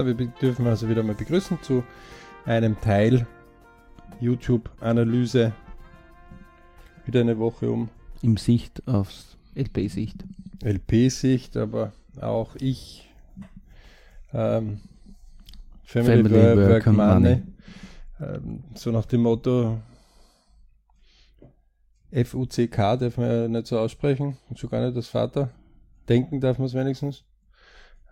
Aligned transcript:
Da 0.00 0.06
wir 0.06 0.14
dürfen 0.14 0.66
also 0.66 0.88
wieder 0.88 1.02
mal 1.02 1.14
begrüßen 1.14 1.60
zu 1.60 1.84
einem 2.46 2.80
Teil 2.80 3.26
YouTube-Analyse. 4.18 5.52
Wieder 7.04 7.20
eine 7.20 7.38
Woche 7.38 7.70
um. 7.70 7.90
Im 8.22 8.38
Sicht 8.38 8.88
aufs 8.88 9.36
LP-Sicht. 9.54 10.24
LP-Sicht, 10.64 11.58
aber 11.58 11.92
auch 12.18 12.56
ich. 12.56 13.10
Ähm, 14.32 14.80
Family, 15.84 16.22
Family 16.22 16.56
Work, 16.56 16.70
Work 16.70 16.86
Money. 16.86 16.96
Money. 16.96 17.42
Ähm, 18.20 18.64
so 18.76 18.92
nach 18.92 19.04
dem 19.04 19.20
Motto 19.20 19.82
F-U-C-K 22.10 22.96
darf 22.96 23.18
man 23.18 23.26
ja 23.26 23.48
nicht 23.48 23.66
so 23.66 23.78
aussprechen. 23.78 24.38
Und 24.48 24.58
schon 24.58 24.70
gar 24.70 24.82
nicht 24.82 24.96
das 24.96 25.08
Vater. 25.08 25.50
Denken 26.08 26.40
darf 26.40 26.56
man 26.56 26.68
es 26.68 26.74
wenigstens. 26.74 27.22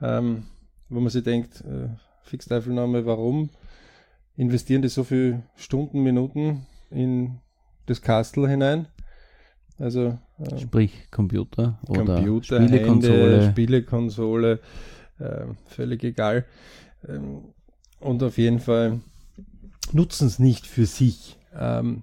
Ähm, 0.03 0.45
wo 0.89 1.01
man 1.01 1.11
sich 1.11 1.25
denkt, 1.25 1.63
äh, 1.63 1.89
Fixteifelname, 2.23 3.07
warum 3.07 3.51
investieren 4.37 4.83
die 4.83 4.89
so 4.89 5.05
viele 5.05 5.43
Stunden, 5.57 6.03
Minuten 6.03 6.67
in 6.91 7.39
das 7.87 8.03
Castle 8.03 8.49
hinein? 8.49 8.87
Also 9.79 10.19
äh, 10.39 10.59
sprich 10.59 10.93
Computer 11.11 11.79
oder 11.89 12.05
Computer, 12.05 12.63
Spielekonsole, 12.63 13.33
Hände, 13.33 13.51
Spielekonsole, 13.51 14.61
äh, 15.19 15.45
völlig 15.67 16.05
egal. 16.05 16.45
Ähm, 17.09 17.55
und 18.01 18.23
auf 18.23 18.39
jeden 18.39 18.61
Fall 18.61 19.01
nutzen 19.93 20.27
es 20.27 20.39
nicht 20.39 20.67
für 20.67 20.87
sich. 20.87 21.39
Ähm, 21.57 22.03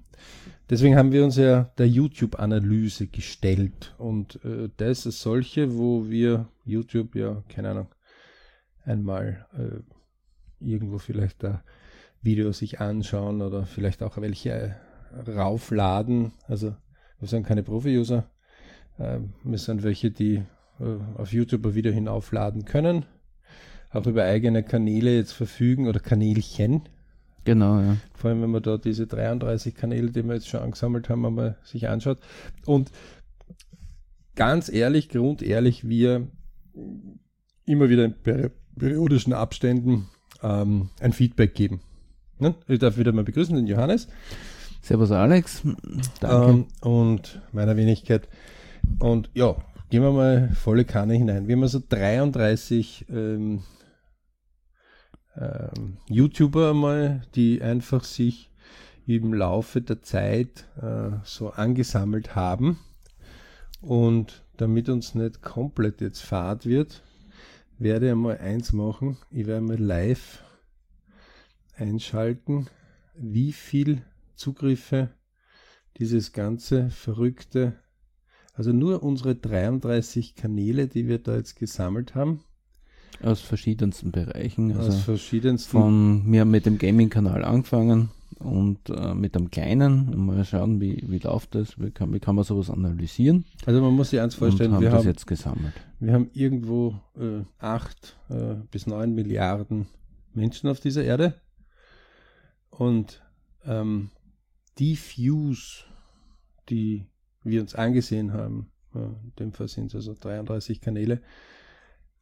deswegen 0.70 0.96
haben 0.96 1.12
wir 1.12 1.24
uns 1.24 1.36
ja 1.36 1.70
der 1.78 1.88
YouTube-Analyse 1.88 3.08
gestellt 3.08 3.94
und 3.98 4.40
äh, 4.46 4.70
das 4.78 5.06
ist 5.06 5.22
solche, 5.22 5.78
wo 5.78 6.09
wir 6.09 6.48
YouTube 6.64 7.16
ja, 7.16 7.44
keine 7.50 7.72
Ahnung, 7.72 7.88
einmal 8.86 9.45
äh, 9.58 10.66
irgendwo 10.66 10.97
vielleicht 10.97 11.44
da 11.44 11.64
Videos 12.22 12.59
sich 12.59 12.80
anschauen 12.80 13.41
oder 13.41 13.66
vielleicht 13.66 14.03
auch 14.03 14.17
welche 14.17 14.52
äh, 14.52 15.31
raufladen. 15.31 16.33
Also 16.47 16.75
wir 17.19 17.28
sind 17.28 17.45
keine 17.45 17.63
Profi-User. 17.63 18.30
Äh, 18.97 19.19
wir 19.44 19.58
sind 19.58 19.83
welche, 19.83 20.11
die 20.11 20.44
äh, 20.80 21.17
auf 21.17 21.31
YouTube 21.31 21.73
Video 21.75 21.91
hinaufladen 21.91 22.66
können, 22.66 23.06
auch 23.91 24.06
über 24.08 24.23
eigene 24.23 24.63
Kanäle 24.63 25.16
jetzt 25.16 25.33
verfügen 25.33 25.88
oder 25.88 26.00
Kanälchen. 26.00 26.83
Genau, 27.44 27.80
ja. 27.80 27.97
Vor 28.16 28.31
allem, 28.31 28.41
wenn 28.41 28.50
man 28.50 28.63
da 28.63 28.78
diese 28.78 29.06
33 29.06 29.75
Kanäle, 29.75 30.09
die 30.11 30.23
wir 30.23 30.33
jetzt 30.33 30.47
schon 30.47 30.61
angesammelt 30.61 31.09
haben, 31.09 31.25
einmal 31.25 31.58
sich 31.63 31.88
anschaut. 31.88 32.17
Und 32.66 32.91
ganz 34.36 34.67
ehrlich, 34.67 35.09
grundehrlich, 35.09 35.88
wir 35.88 36.28
immer 37.66 37.89
wieder 37.89 38.03
in 38.06 38.16
periodischen 38.78 39.34
Abständen 39.34 40.08
ähm, 40.44 40.90
ein 41.00 41.14
Feedback 41.14 41.56
geben. 41.56 41.81
Ne? 42.40 42.56
Ich 42.68 42.80
darf 42.80 42.98
wieder 42.98 43.12
mal 43.12 43.23
begrüßen 43.23 43.56
den 43.56 43.68
Johannes. 43.68 44.08
Servus 44.81 45.12
Alex. 45.12 45.64
Danke. 46.20 46.52
Ähm, 46.52 46.66
und 46.81 47.42
meiner 47.52 47.78
Wenigkeit. 47.78 48.28
Und 49.00 49.30
ja, 49.34 49.56
gehen 49.90 50.03
wir 50.03 50.12
mal 50.12 50.52
volle 50.53 50.86
Kanne 50.86 51.14
hinein. 51.16 51.48
Wir 51.48 51.56
haben 51.56 51.64
also 51.64 51.81
33 51.88 53.06
ähm, 53.09 53.64
ähm, 55.38 55.98
YouTuber 56.08 56.73
mal, 56.73 57.23
die 57.36 57.62
einfach 57.62 58.03
sich 58.03 58.52
im 59.08 59.34
Laufe 59.34 59.81
der 59.81 60.02
Zeit 60.02 60.68
äh, 60.81 61.18
so 61.23 61.50
angesammelt 61.50 62.36
haben. 62.36 62.80
Und 63.81 64.44
damit 64.57 64.90
uns 64.90 65.16
nicht 65.16 65.42
komplett 65.42 66.02
jetzt 66.02 66.22
fad 66.22 66.66
wird, 66.66 67.03
werde 67.78 68.12
einmal 68.12 68.38
eins 68.38 68.74
machen. 68.74 69.18
Ich 69.31 69.46
werde 69.47 69.66
mal 69.66 69.80
live 69.80 70.44
einschalten, 71.78 72.68
wie 73.16 73.52
viel 73.52 74.02
Zugriffe 74.36 75.09
dieses 75.97 76.34
ganze 76.34 76.90
verrückte, 76.90 77.74
also 78.53 78.72
nur 78.72 79.03
unsere 79.03 79.36
33 79.36 80.36
Kanäle, 80.36 80.88
die 80.88 81.08
wir 81.08 81.19
da 81.19 81.36
jetzt 81.36 81.56
gesammelt 81.56 82.16
haben. 82.16 82.41
Aus 83.24 83.41
verschiedensten 83.41 84.12
Bereichen. 84.12 84.75
Also 84.75 84.90
Aus 84.90 85.00
verschiedensten. 85.00 85.72
Von, 85.72 86.24
wir 86.28 86.42
haben 86.42 86.52
mit 86.52 86.66
dem 86.66 86.78
Gaming-Kanal 86.78 87.46
angefangen 87.46 88.09
und 88.40 88.90
äh, 88.90 89.13
mit 89.13 89.36
einem 89.36 89.50
kleinen 89.52 90.25
mal 90.25 90.44
schauen, 90.44 90.81
wie, 90.81 91.03
wie 91.07 91.19
läuft 91.19 91.56
das, 91.56 91.80
wie 91.80 91.92
kann, 91.92 92.13
wie 92.13 92.19
kann 92.19 92.36
man 92.36 92.44
sowas 92.44 92.69
analysieren. 92.69 93.46
Also 93.66 93.81
man 93.81 93.94
muss 93.94 94.09
sich 94.09 94.19
eins 94.19 94.36
vorstellen, 94.36 94.74
haben 94.74 94.81
wir 94.81 94.90
das 94.90 95.00
haben 95.00 95.07
jetzt 95.07 95.28
gesammelt. 95.28 95.74
Wir 96.06 96.14
haben 96.14 96.30
irgendwo 96.34 97.02
äh, 97.16 97.44
acht 97.58 98.16
äh, 98.30 98.54
bis 98.70 98.86
neun 98.86 99.16
Milliarden 99.16 99.88
Menschen 100.36 100.70
auf 100.70 100.80
dieser 100.80 101.04
Erde 101.04 101.42
und 102.70 103.24
ähm, 103.64 104.12
die 104.78 105.00
Views, 105.00 105.88
die 106.70 107.08
wir 107.44 107.60
uns 107.60 107.74
angesehen 107.74 108.34
haben, 108.34 108.72
äh, 108.94 109.00
in 109.00 109.34
dem 109.40 109.52
Fall 109.52 109.68
sind 109.68 109.88
es 109.88 109.96
also 109.96 110.14
33 110.14 110.80
Kanäle, 110.80 111.24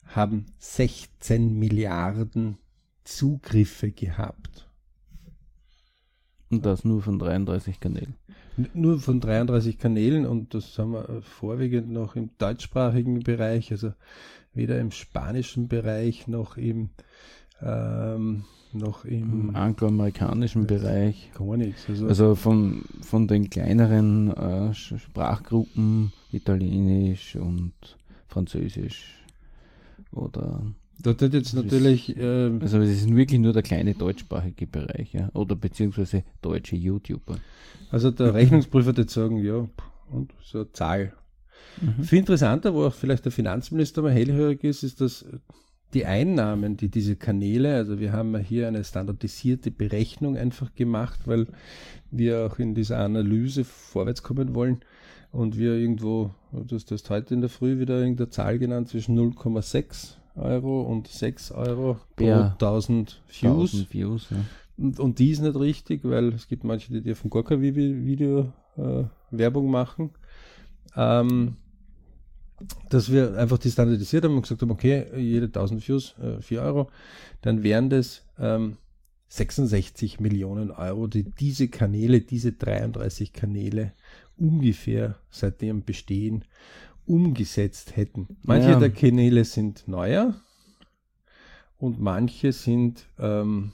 haben 0.05 0.45
16 0.59 1.53
Milliarden 1.53 2.59
Zugriffe 3.03 3.91
gehabt. 3.91 4.69
Und 6.55 6.65
das 6.65 6.85
nur 6.85 7.01
von 7.01 7.19
33 7.19 7.79
Kanälen. 7.79 8.15
Nur 8.73 8.99
von 8.99 9.19
33 9.19 9.79
Kanälen 9.79 10.25
und 10.25 10.53
das 10.53 10.77
haben 10.77 10.93
wir 10.93 11.21
vorwiegend 11.21 11.91
noch 11.91 12.15
im 12.15 12.29
deutschsprachigen 12.37 13.21
Bereich, 13.21 13.71
also 13.71 13.93
weder 14.53 14.79
im 14.79 14.91
spanischen 14.91 15.67
Bereich 15.67 16.27
noch 16.27 16.57
im 16.57 16.89
ähm, 17.61 18.43
noch 18.73 19.05
im, 19.05 19.49
Im 19.49 19.55
angloamerikanischen 19.55 20.67
Bereich. 20.67 21.31
Gar 21.37 21.57
nichts. 21.57 21.87
Also, 21.87 22.07
also 22.07 22.35
von, 22.35 22.83
von 23.01 23.27
den 23.27 23.49
kleineren 23.49 24.31
äh, 24.35 24.73
Sprachgruppen, 24.73 26.11
Italienisch 26.31 27.35
und 27.35 27.73
Französisch 28.27 29.23
oder 30.11 30.61
Dort 31.03 31.21
hat 31.21 31.33
jetzt 31.33 31.53
natürlich. 31.53 32.17
Äh, 32.17 32.49
also 32.61 32.79
es 32.79 32.89
ist 32.89 33.15
wirklich 33.15 33.39
nur 33.39 33.53
der 33.53 33.61
kleine 33.61 33.93
deutschsprachige 33.93 34.65
Bereich, 34.65 35.13
ja. 35.13 35.29
Oder 35.33 35.55
beziehungsweise 35.55 36.23
deutsche 36.41 36.77
YouTuber. 36.77 37.37
Also 37.91 38.09
der 38.09 38.33
Rechnungsprüfer 38.33 38.95
wird 38.95 39.09
sagen, 39.09 39.37
ja, 39.37 39.67
und 40.09 40.33
so 40.41 40.59
eine 40.59 40.71
Zahl. 40.71 41.13
Mhm. 41.81 42.03
Viel 42.03 42.19
interessanter, 42.19 42.73
wo 42.73 42.85
auch 42.85 42.93
vielleicht 42.93 43.25
der 43.25 43.31
Finanzminister 43.31 44.01
mal 44.01 44.11
hellhörig 44.11 44.63
ist, 44.63 44.83
ist, 44.83 45.01
dass 45.01 45.25
die 45.93 46.05
Einnahmen, 46.05 46.77
die 46.77 46.89
diese 46.89 47.15
Kanäle, 47.15 47.75
also 47.75 47.99
wir 47.99 48.13
haben 48.13 48.35
hier 48.37 48.67
eine 48.67 48.83
standardisierte 48.83 49.71
Berechnung 49.71 50.37
einfach 50.37 50.73
gemacht, 50.73 51.21
weil 51.25 51.47
wir 52.09 52.45
auch 52.45 52.59
in 52.59 52.73
dieser 52.73 52.99
Analyse 52.99 53.63
vorwärts 53.63 54.23
kommen 54.23 54.55
wollen 54.55 54.79
und 55.31 55.57
wir 55.57 55.73
irgendwo, 55.73 56.31
du 56.51 56.75
hast 56.75 56.89
das 56.91 57.07
heute 57.09 57.33
in 57.33 57.41
der 57.41 57.49
Früh 57.49 57.79
wieder 57.79 57.99
irgendeine 57.99 58.29
Zahl 58.29 58.57
genannt, 58.57 58.89
zwischen 58.89 59.17
0,6 59.17 60.15
Euro 60.35 60.81
und 60.81 61.07
6 61.07 61.51
Euro 61.51 61.99
pro 62.15 62.25
ja, 62.25 62.51
1000 62.53 63.21
Views. 63.27 63.73
1000 63.73 63.93
Views 63.93 64.27
ja. 64.29 64.37
und, 64.77 64.99
und, 64.99 65.19
die 65.19 65.31
ist 65.31 65.41
nicht 65.41 65.55
richtig, 65.55 66.01
weil 66.03 66.33
es 66.33 66.47
gibt 66.47 66.63
manche, 66.63 66.91
die 66.91 67.01
dir 67.01 67.15
von 67.15 67.29
gar 67.29 67.43
kein 67.43 67.61
Video 67.61 68.51
äh, 68.77 69.03
Werbung 69.31 69.69
machen. 69.69 70.11
Ähm, 70.95 71.57
dass 72.89 73.11
wir 73.11 73.37
einfach 73.37 73.57
die 73.57 73.71
standardisiert 73.71 74.23
haben 74.23 74.35
und 74.35 74.43
gesagt 74.43 74.61
haben, 74.61 74.71
okay, 74.71 75.05
jede 75.17 75.47
1000 75.47 75.87
Views 75.87 76.15
äh, 76.19 76.41
4 76.41 76.61
Euro, 76.61 76.89
dann 77.41 77.63
wären 77.63 77.89
das 77.89 78.25
ähm, 78.39 78.77
66 79.27 80.19
Millionen 80.19 80.71
Euro, 80.71 81.07
die 81.07 81.23
diese 81.23 81.67
Kanäle, 81.67 82.21
diese 82.21 82.53
33 82.53 83.33
Kanäle 83.33 83.93
ungefähr 84.37 85.15
seit 85.29 85.61
ihrem 85.61 85.83
Bestehen 85.83 86.45
umgesetzt 87.05 87.95
hätten. 87.95 88.37
Manche 88.43 88.71
ja. 88.71 88.79
der 88.79 88.91
Kanäle 88.91 89.45
sind 89.45 89.87
neuer 89.87 90.35
und 91.77 91.99
manche 91.99 92.51
sind 92.51 93.05
ähm, 93.19 93.71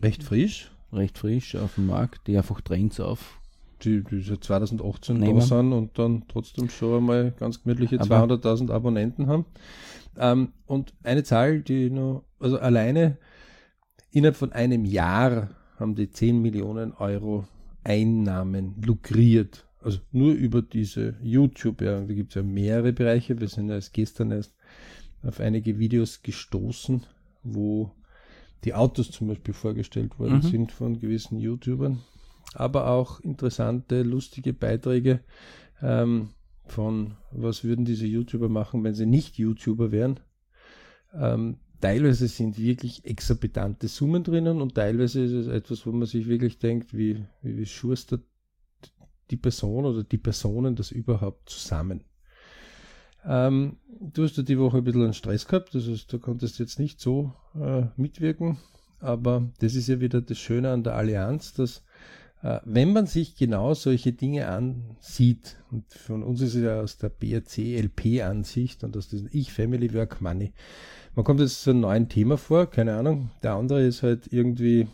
recht 0.00 0.22
frisch. 0.22 0.70
Recht 0.92 1.18
frisch 1.18 1.54
auf 1.56 1.74
dem 1.74 1.86
Markt, 1.86 2.26
die 2.26 2.36
einfach 2.36 2.60
Trends 2.62 3.00
auf. 3.00 3.38
Die, 3.82 4.02
die 4.02 4.22
seit 4.22 4.42
2018 4.42 5.18
Nehmen. 5.18 5.38
da 5.38 5.44
sind 5.44 5.72
und 5.72 5.98
dann 5.98 6.24
trotzdem 6.26 6.68
schon 6.68 6.98
einmal 6.98 7.32
ganz 7.38 7.62
gemütliche 7.62 7.96
200.000 7.96 8.72
Abonnenten 8.72 9.28
haben. 9.28 9.44
Ähm, 10.16 10.52
und 10.66 10.94
eine 11.04 11.22
Zahl, 11.22 11.60
die 11.60 11.90
nur, 11.90 12.24
also 12.40 12.58
alleine 12.58 13.18
innerhalb 14.10 14.36
von 14.36 14.52
einem 14.52 14.84
Jahr 14.84 15.50
haben 15.78 15.94
die 15.94 16.10
10 16.10 16.42
Millionen 16.42 16.92
Euro 16.94 17.46
Einnahmen 17.84 18.82
lukriert 18.84 19.67
also 19.80 19.98
nur 20.12 20.32
über 20.32 20.62
diese 20.62 21.16
YouTube, 21.22 21.82
ja, 21.82 22.00
da 22.00 22.12
gibt 22.12 22.30
es 22.30 22.34
ja 22.34 22.42
mehrere 22.42 22.92
Bereiche. 22.92 23.38
Wir 23.40 23.48
sind 23.48 23.68
ja 23.68 23.76
erst 23.76 23.92
gestern 23.92 24.32
erst 24.32 24.54
auf 25.22 25.40
einige 25.40 25.78
Videos 25.78 26.22
gestoßen, 26.22 27.04
wo 27.42 27.92
die 28.64 28.74
Autos 28.74 29.10
zum 29.10 29.28
Beispiel 29.28 29.54
vorgestellt 29.54 30.18
worden 30.18 30.38
mhm. 30.38 30.42
sind 30.42 30.72
von 30.72 30.98
gewissen 30.98 31.38
YouTubern, 31.38 32.00
aber 32.54 32.88
auch 32.88 33.20
interessante, 33.20 34.02
lustige 34.02 34.52
Beiträge 34.52 35.20
ähm, 35.80 36.30
von, 36.66 37.16
was 37.30 37.64
würden 37.64 37.84
diese 37.84 38.06
YouTuber 38.06 38.48
machen, 38.48 38.82
wenn 38.84 38.94
sie 38.94 39.06
nicht 39.06 39.38
YouTuber 39.38 39.92
wären. 39.92 40.20
Ähm, 41.14 41.58
teilweise 41.80 42.26
sind 42.28 42.58
wirklich 42.58 43.04
exorbitante 43.04 43.88
Summen 43.88 44.24
drinnen 44.24 44.60
und 44.60 44.74
teilweise 44.74 45.22
ist 45.22 45.32
es 45.32 45.46
etwas, 45.46 45.86
wo 45.86 45.92
man 45.92 46.06
sich 46.06 46.28
wirklich 46.28 46.58
denkt, 46.58 46.96
wie, 46.96 47.24
wie, 47.42 47.56
wie 47.56 47.66
die 49.30 49.36
Person 49.36 49.84
oder 49.84 50.02
die 50.02 50.18
Personen 50.18 50.76
das 50.76 50.90
überhaupt 50.90 51.50
zusammen. 51.50 52.04
Ähm, 53.24 53.76
du 54.00 54.24
hast 54.24 54.36
ja 54.36 54.42
die 54.42 54.58
Woche 54.58 54.78
ein 54.78 54.84
bisschen 54.84 55.02
einen 55.02 55.14
Stress 55.14 55.46
gehabt, 55.46 55.74
das 55.74 55.88
heißt, 55.88 56.12
du 56.12 56.18
konntest 56.18 56.58
jetzt 56.58 56.78
nicht 56.78 57.00
so 57.00 57.32
äh, 57.54 57.86
mitwirken, 57.96 58.58
aber 59.00 59.50
das 59.58 59.74
ist 59.74 59.88
ja 59.88 60.00
wieder 60.00 60.20
das 60.20 60.38
Schöne 60.38 60.70
an 60.70 60.84
der 60.84 60.94
Allianz, 60.94 61.52
dass 61.52 61.82
äh, 62.42 62.60
wenn 62.64 62.92
man 62.92 63.06
sich 63.06 63.36
genau 63.36 63.74
solche 63.74 64.12
Dinge 64.12 64.48
ansieht, 64.48 65.56
und 65.70 65.92
von 65.92 66.22
uns 66.22 66.40
ist 66.40 66.54
es 66.54 66.62
ja 66.62 66.80
aus 66.80 66.98
der 66.98 67.08
BRC-LP-Ansicht 67.08 68.84
und 68.84 68.96
aus 68.96 69.08
diesem 69.08 69.28
Ich 69.32 69.52
Family 69.52 69.92
Work 69.94 70.20
Money, 70.20 70.52
man 71.14 71.24
kommt 71.24 71.40
jetzt 71.40 71.62
zu 71.62 71.70
einem 71.70 71.80
neuen 71.80 72.08
Thema 72.08 72.38
vor, 72.38 72.70
keine 72.70 72.94
Ahnung, 72.94 73.30
der 73.42 73.54
andere 73.54 73.82
ist 73.82 74.04
halt 74.04 74.32
irgendwie 74.32 74.86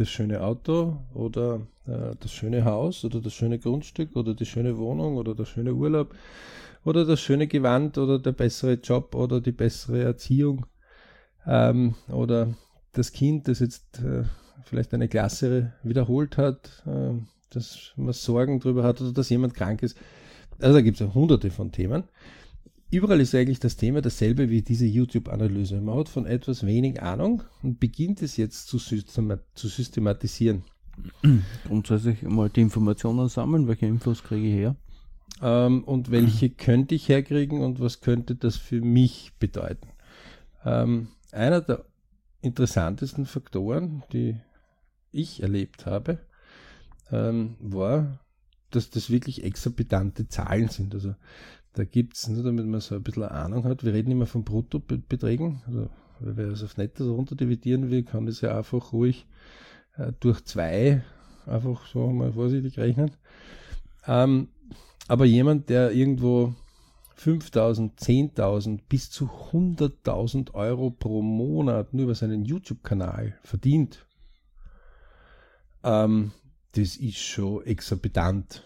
das 0.00 0.08
schöne 0.08 0.40
Auto 0.40 0.96
oder 1.12 1.60
äh, 1.86 2.16
das 2.18 2.32
schöne 2.32 2.64
Haus 2.64 3.04
oder 3.04 3.20
das 3.20 3.34
schöne 3.34 3.58
Grundstück 3.58 4.16
oder 4.16 4.34
die 4.34 4.46
schöne 4.46 4.78
Wohnung 4.78 5.18
oder 5.18 5.34
der 5.34 5.44
schöne 5.44 5.74
Urlaub 5.74 6.14
oder 6.84 7.04
das 7.04 7.20
schöne 7.20 7.46
Gewand 7.46 7.98
oder 7.98 8.18
der 8.18 8.32
bessere 8.32 8.74
Job 8.74 9.14
oder 9.14 9.42
die 9.42 9.52
bessere 9.52 10.02
Erziehung 10.02 10.64
ähm, 11.46 11.96
oder 12.08 12.54
das 12.92 13.12
Kind, 13.12 13.46
das 13.46 13.60
jetzt 13.60 13.98
äh, 13.98 14.24
vielleicht 14.64 14.94
eine 14.94 15.06
Klasse 15.06 15.74
wiederholt 15.82 16.38
hat, 16.38 16.82
äh, 16.86 17.20
dass 17.50 17.92
man 17.96 18.14
Sorgen 18.14 18.58
darüber 18.58 18.82
hat 18.84 19.02
oder 19.02 19.12
dass 19.12 19.28
jemand 19.28 19.52
krank 19.52 19.82
ist. 19.82 19.98
Also 20.60 20.74
da 20.74 20.80
gibt 20.80 20.98
es 20.98 21.06
ja 21.06 21.12
hunderte 21.12 21.50
von 21.50 21.72
Themen. 21.72 22.04
Überall 22.90 23.20
ist 23.20 23.34
eigentlich 23.36 23.60
das 23.60 23.76
Thema 23.76 24.00
dasselbe 24.02 24.50
wie 24.50 24.62
diese 24.62 24.86
YouTube-Analyse. 24.86 25.80
Man 25.80 25.96
hat 25.96 26.08
von 26.08 26.26
etwas 26.26 26.66
wenig 26.66 27.00
Ahnung 27.00 27.44
und 27.62 27.78
beginnt 27.78 28.20
es 28.20 28.36
jetzt 28.36 28.66
zu, 28.66 28.78
zu 28.78 29.68
systematisieren. 29.68 30.64
Grundsätzlich 31.66 32.22
mal 32.22 32.50
die 32.50 32.62
Informationen 32.62 33.28
sammeln, 33.28 33.68
welche 33.68 33.86
Infos 33.86 34.24
kriege 34.24 34.48
ich 34.48 34.54
her? 34.54 34.76
Ähm, 35.40 35.84
und 35.84 36.10
welche 36.10 36.50
könnte 36.50 36.96
ich 36.96 37.08
herkriegen 37.08 37.62
und 37.62 37.78
was 37.78 38.00
könnte 38.00 38.34
das 38.34 38.56
für 38.56 38.80
mich 38.80 39.32
bedeuten? 39.38 39.88
Ähm, 40.64 41.08
einer 41.30 41.60
der 41.60 41.84
interessantesten 42.42 43.24
Faktoren, 43.24 44.02
die 44.12 44.36
ich 45.12 45.42
erlebt 45.42 45.86
habe, 45.86 46.18
ähm, 47.12 47.56
war, 47.60 48.18
dass 48.70 48.90
das 48.90 49.10
wirklich 49.10 49.44
exorbitante 49.44 50.28
Zahlen 50.28 50.68
sind. 50.68 50.94
Also 50.94 51.14
da 51.74 51.84
gibt 51.84 52.16
es, 52.16 52.28
nur 52.28 52.42
damit 52.42 52.66
man 52.66 52.80
so 52.80 52.94
ein 52.94 53.02
bisschen 53.02 53.24
Ahnung 53.24 53.64
hat, 53.64 53.84
wir 53.84 53.92
reden 53.92 54.10
immer 54.10 54.26
von 54.26 54.44
Bruttobeträgen. 54.44 55.62
Also, 55.66 55.88
wer 56.18 56.48
es 56.48 56.62
auf 56.62 56.76
Nettes 56.76 57.06
runterdividieren 57.06 57.90
will, 57.90 58.02
kann 58.02 58.26
das 58.26 58.40
ja 58.40 58.56
einfach 58.56 58.92
ruhig 58.92 59.26
äh, 59.96 60.12
durch 60.20 60.44
zwei 60.44 61.02
einfach 61.46 61.86
so 61.86 62.08
mal 62.08 62.32
vorsichtig 62.32 62.78
rechnen. 62.78 63.12
Ähm, 64.06 64.48
aber 65.08 65.24
jemand, 65.24 65.68
der 65.68 65.92
irgendwo 65.92 66.54
5000, 67.16 68.00
10.000 68.00 68.80
bis 68.88 69.10
zu 69.10 69.26
100.000 69.52 70.54
Euro 70.54 70.90
pro 70.90 71.22
Monat 71.22 71.92
nur 71.92 72.04
über 72.04 72.14
seinen 72.14 72.44
YouTube-Kanal 72.44 73.38
verdient, 73.42 74.06
ähm, 75.82 76.32
das 76.72 76.96
ist 76.96 77.18
schon 77.18 77.64
exorbitant. 77.66 78.64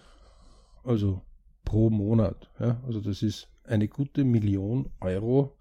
Also 0.85 1.23
pro 1.64 1.90
Monat. 1.90 2.50
Ja? 2.61 2.81
Also 2.87 3.00
das 3.00 3.22
ist 3.22 3.49
eine 3.64 3.88
gute 3.88 4.25
Million 4.25 4.90
Euro 5.00 5.56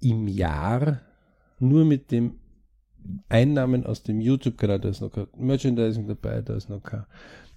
im 0.00 0.28
Jahr 0.28 1.00
nur 1.60 1.84
mit 1.84 2.10
dem 2.10 2.38
Einnahmen 3.28 3.86
aus 3.86 4.02
dem 4.02 4.20
YouTube-Kanal. 4.20 4.80
Da 4.80 4.88
ist 4.88 5.00
noch 5.00 5.10
kein 5.10 5.26
Merchandising 5.36 6.06
dabei, 6.06 6.42
da 6.42 6.54
ist 6.54 6.68
noch 6.68 6.82
kein 6.82 7.04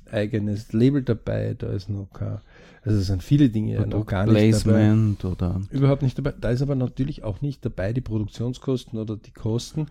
eigenes 0.10 0.74
Label 0.74 1.04
dabei, 1.04 1.56
da 1.58 1.72
ist 1.72 1.90
noch 1.90 2.10
kein, 2.12 2.40
also 2.84 3.00
es 3.00 3.08
sind 3.08 3.24
viele 3.24 3.50
Dinge 3.50 3.74
ja 3.74 3.86
noch 3.86 4.06
gar 4.06 4.26
nicht 4.26 4.36
dabei. 4.66 4.92
Oder 5.24 5.62
Überhaupt 5.70 6.02
nicht 6.02 6.18
dabei. 6.18 6.34
Da 6.40 6.50
ist 6.50 6.62
aber 6.62 6.76
natürlich 6.76 7.24
auch 7.24 7.42
nicht 7.42 7.64
dabei 7.64 7.94
die 7.94 8.02
Produktionskosten 8.02 9.00
oder 9.00 9.18
die 9.18 9.32
Kosten, 9.32 9.88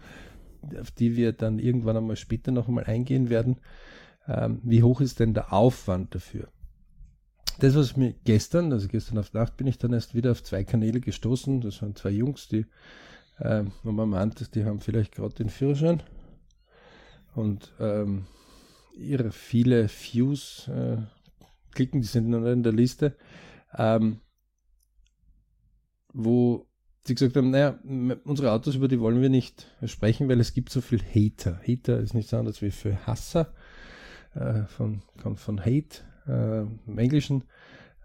auf 0.79 0.91
die 0.91 1.17
wir 1.17 1.33
dann 1.33 1.59
irgendwann 1.59 1.97
einmal 1.97 2.17
später 2.17 2.53
noch 2.53 2.69
einmal 2.69 2.85
eingehen 2.85 3.31
werden. 3.31 3.57
Ähm, 4.29 4.61
wie 4.63 4.83
hoch 4.83 5.01
ist 5.01 5.21
denn 5.21 5.35
der 5.35 5.53
Aufwand 5.53 6.15
dafür? 6.15 6.49
Das, 7.61 7.75
was 7.75 7.95
mir 7.95 8.15
gestern, 8.25 8.73
also 8.73 8.89
gestern 8.89 9.19
auf 9.19 9.35
Nacht, 9.35 9.59
bin 9.59 9.67
ich 9.67 9.77
dann 9.77 9.93
erst 9.93 10.15
wieder 10.15 10.31
auf 10.31 10.43
zwei 10.43 10.65
Kanäle 10.65 10.99
gestoßen. 10.99 11.61
Das 11.61 11.83
waren 11.83 11.95
zwei 11.95 12.09
Jungs, 12.09 12.49
die, 12.49 12.65
äh, 13.39 13.65
wo 13.83 13.93
man 13.93 14.09
meint, 14.09 14.55
die 14.55 14.65
haben 14.65 14.81
vielleicht 14.81 15.15
gerade 15.15 15.35
den 15.35 15.51
Führerschein 15.51 16.03
und 17.35 17.71
ähm, 17.79 18.25
ihre 18.97 19.31
viele 19.31 19.89
Views 19.91 20.69
äh, 20.69 20.97
klicken, 21.73 22.01
die 22.01 22.07
sind 22.07 22.31
noch 22.31 22.47
in 22.47 22.63
der 22.63 22.73
Liste, 22.73 23.15
ähm, 23.77 24.21
wo 26.15 26.67
sie 27.05 27.15
gesagt 27.15 27.37
haben, 27.37 27.51
naja, 27.51 27.79
unsere 28.25 28.53
Autos, 28.53 28.75
über 28.75 28.89
die 28.89 29.01
wollen 29.01 29.21
wir 29.21 29.29
nicht 29.29 29.67
sprechen, 29.85 30.31
weil 30.31 30.41
es 30.41 30.55
gibt 30.55 30.71
so 30.71 30.81
viel 30.81 31.03
Hater. 31.03 31.61
Hater 31.61 32.01
ist 32.01 32.15
nichts 32.15 32.33
anderes 32.33 32.63
wie 32.63 32.71
für 32.71 33.07
Hasser, 33.07 33.53
äh, 34.35 34.63
von, 34.65 35.03
kommt 35.21 35.41
von 35.41 35.61
Hate 35.61 36.10
äh, 36.27 36.61
im 36.61 36.99
Englischen, 36.99 37.45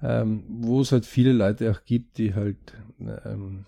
ähm, 0.02 0.44
wo 0.48 0.82
es 0.82 0.92
halt 0.92 1.06
viele 1.06 1.34
Leute 1.34 1.72
auch 1.72 1.86
gibt, 1.86 2.18
die 2.18 2.34
halt 2.34 2.58
ähm, 3.00 3.66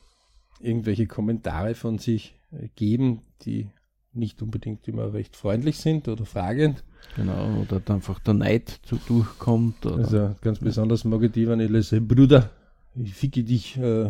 irgendwelche 0.60 1.08
Kommentare 1.08 1.76
von 1.76 1.98
sich 1.98 2.36
geben, 2.76 3.22
die 3.44 3.70
nicht 4.14 4.42
unbedingt 4.42 4.88
immer 4.88 5.14
recht 5.14 5.36
freundlich 5.36 5.78
sind 5.78 6.08
oder 6.08 6.26
fragend. 6.26 6.84
Genau, 7.16 7.62
oder 7.62 7.82
einfach 7.94 8.20
der 8.20 8.34
Neid 8.34 8.70
zu 8.84 8.98
durchkommt. 9.08 9.86
Oder, 9.86 9.98
also 9.98 10.36
ganz 10.42 10.60
besonders 10.60 11.04
mag 11.06 11.22
ich 11.24 11.32
die, 11.32 11.48
wenn 11.48 11.60
ich 11.60 11.70
lese, 11.70 12.02
Bruder, 12.02 12.50
ich 12.96 13.14
ficke 13.14 13.44
dich 13.44 13.78
äh, 13.78 14.10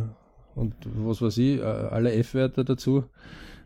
und 0.56 0.74
was 0.96 1.22
weiß 1.22 1.38
ich, 1.38 1.60
äh, 1.60 1.64
alle 1.64 2.14
F-Wörter 2.14 2.64
dazu, 2.64 3.04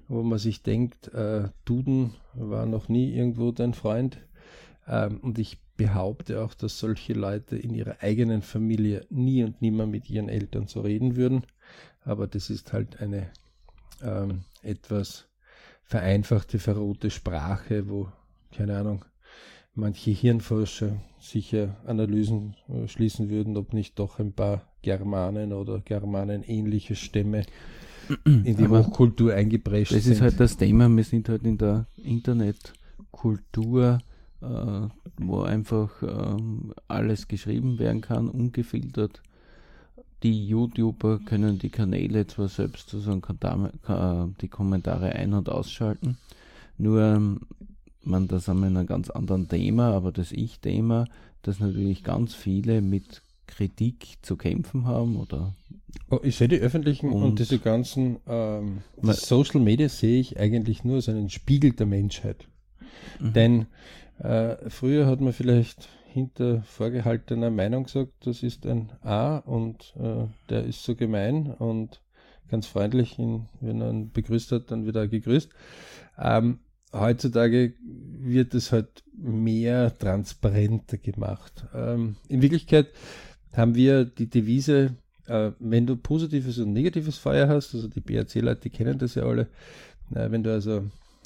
wo 0.07 0.24
man 0.24 0.39
sich 0.39 0.62
denkt, 0.63 1.13
äh, 1.13 1.50
Duden 1.63 2.15
war 2.34 2.65
noch 2.65 2.89
nie 2.89 3.15
irgendwo 3.15 3.51
dein 3.51 3.74
Freund. 3.74 4.17
Ähm, 4.88 5.19
und 5.22 5.39
ich 5.39 5.60
behaupte 5.81 6.41
auch, 6.41 6.53
dass 6.53 6.77
solche 6.77 7.13
Leute 7.13 7.57
in 7.57 7.73
ihrer 7.73 7.97
eigenen 8.01 8.43
Familie 8.43 9.05
nie 9.09 9.43
und 9.43 9.61
nimmer 9.61 9.88
mit 9.88 10.09
ihren 10.09 10.29
Eltern 10.29 10.67
so 10.67 10.81
reden 10.81 11.15
würden. 11.15 11.43
Aber 12.03 12.27
das 12.27 12.51
ist 12.51 12.71
halt 12.71 13.01
eine 13.01 13.31
ähm, 14.03 14.41
etwas 14.61 15.27
vereinfachte, 15.83 16.59
verrohte 16.59 17.09
Sprache, 17.09 17.89
wo, 17.89 18.09
keine 18.55 18.77
Ahnung, 18.77 19.05
manche 19.73 20.11
Hirnforscher 20.11 21.01
sicher 21.19 21.77
Analysen 21.85 22.55
äh, 22.69 22.88
schließen 22.88 23.29
würden, 23.29 23.57
ob 23.57 23.73
nicht 23.73 23.97
doch 23.97 24.19
ein 24.19 24.33
paar 24.33 24.67
Germanen 24.83 25.51
oder 25.51 25.79
Germanen-ähnliche 25.79 26.95
Stämme 26.95 27.43
in 28.25 28.55
die 28.55 28.65
Aber 28.65 28.85
Hochkultur 28.85 29.33
eingeprescht 29.33 29.91
sind. 29.91 30.05
Das 30.05 30.07
ist 30.11 30.21
halt 30.21 30.39
das 30.39 30.57
Thema, 30.57 30.88
wir 30.89 31.03
sind 31.03 31.27
halt 31.29 31.43
in 31.43 31.57
der 31.57 31.88
Internetkultur, 32.03 34.00
äh, 34.41 34.88
wo 35.17 35.41
einfach 35.41 36.01
äh, 36.01 36.38
alles 36.88 37.27
geschrieben 37.27 37.79
werden 37.79 38.01
kann, 38.01 38.29
ungefiltert. 38.29 39.21
Die 40.24 40.48
YouTuber 40.48 41.19
können 41.25 41.57
die 41.57 41.69
Kanäle 41.69 42.27
zwar 42.27 42.48
selbst 42.48 42.89
sozusagen 42.89 43.24
die 44.39 44.48
Kommentare 44.50 45.13
ein- 45.13 45.33
und 45.33 45.50
ausschalten, 45.50 46.17
nur 46.77 47.39
man, 48.03 48.27
das 48.27 48.48
haben 48.48 48.62
wir 48.62 48.67
in 48.67 48.77
einem 48.77 48.88
ganz 48.88 49.10
anderen 49.10 49.48
Thema, 49.48 49.93
aber 49.93 50.12
das 50.12 50.31
Ich-Thema, 50.31 51.05
dass 51.43 51.60
natürlich 51.60 52.03
ganz 52.03 52.33
viele 52.33 52.81
mit 52.81 53.21
Kritik 53.48 54.17
zu 54.21 54.38
kämpfen 54.38 54.86
haben 54.86 55.17
oder 55.17 55.53
oh, 56.10 56.19
ich 56.24 56.38
sehe 56.38 56.48
die 56.48 56.60
öffentlichen 56.60 57.12
und, 57.12 57.24
und 57.24 57.39
diese 57.39 57.60
ganzen 57.60 58.17
ähm, 58.27 58.79
Social 59.01 59.60
Media 59.60 59.89
sehe 59.89 60.19
ich 60.19 60.39
eigentlich 60.39 60.83
nur 60.83 60.95
als 60.95 61.10
einen 61.10 61.29
Spiegel 61.29 61.74
der 61.74 61.86
Menschheit. 61.86 62.48
Mhm. 63.19 63.33
Denn 63.33 63.65
äh, 64.24 64.70
früher 64.70 65.08
hat 65.08 65.22
man 65.22 65.34
vielleicht 65.34 65.90
hinter 66.06 66.62
vorgehaltener 66.63 67.50
Meinung 67.50 67.86
gesagt, 67.86 68.12
das 68.25 68.44
ist 68.44 68.66
ein 68.66 68.92
A 69.01 69.38
und 69.38 69.96
äh, 69.98 70.28
der 70.50 70.66
ist 70.66 70.84
so 70.84 70.96
gemein 70.96 71.48
und 71.48 72.01
ganz 72.50 72.68
freundlich, 72.68 73.18
ihn, 73.18 73.48
wenn 73.62 73.82
er 73.82 73.90
ihn 73.90 74.12
begrüßt 74.12 74.51
hat, 74.51 74.72
dann 74.72 74.86
wieder 74.86 75.08
gegrüßt. 75.08 75.50
Ähm, 76.20 76.60
heutzutage 76.94 77.74
wird 77.82 78.54
es 78.54 78.72
halt 78.72 79.04
mehr 79.16 79.98
transparenter 79.98 80.98
gemacht. 80.98 81.66
Ähm, 81.74 82.18
in 82.28 82.42
Wirklichkeit 82.42 82.90
haben 83.54 83.75
wir 83.75 84.06
die 84.06 84.30
Devise, 84.30 84.98
äh, 85.28 85.51
wenn 85.60 85.88
du 85.88 85.96
positives 85.96 86.60
und 86.60 86.74
negatives 86.74 87.18
Feuer 87.18 87.48
hast, 87.48 87.74
also 87.74 87.88
die 87.88 88.01
BRC-Leute 88.01 88.70
kennen 88.70 89.00
das 89.00 89.16
ja 89.16 89.24
alle, 89.24 89.48
äh, 90.13 90.30
wenn 90.30 90.44
du 90.44 90.51
also 90.51 90.84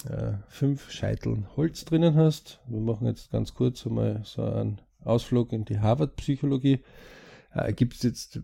äh, 0.09 0.33
fünf 0.47 0.91
Scheiteln 0.91 1.47
Holz 1.55 1.85
drinnen 1.85 2.15
hast, 2.15 2.59
wir 2.67 2.81
machen 2.81 3.07
jetzt 3.07 3.31
ganz 3.31 3.53
kurz 3.53 3.85
einmal 3.85 4.21
so 4.23 4.43
einen 4.43 4.81
Ausflug 5.03 5.53
in 5.53 5.65
die 5.65 5.79
Harvard-Psychologie, 5.79 6.79
Äh, 7.55 7.73
Gibt 7.73 7.95
es 7.95 8.03
jetzt 8.03 8.41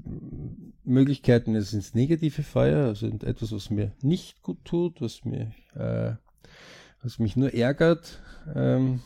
Möglichkeiten 0.84 1.56
es 1.56 1.74
ins 1.74 1.94
negative 1.94 2.44
Feuer, 2.44 2.88
also 2.88 3.08
etwas, 3.08 3.52
was 3.52 3.70
mir 3.70 3.92
nicht 4.02 4.42
gut 4.42 4.64
tut, 4.64 5.02
was 5.02 5.26
mir, 5.26 5.52
äh, 5.76 6.14
was 7.04 7.20
mich 7.20 7.36
nur 7.36 7.54
ärgert, 7.54 8.22
ähm, 8.56 9.02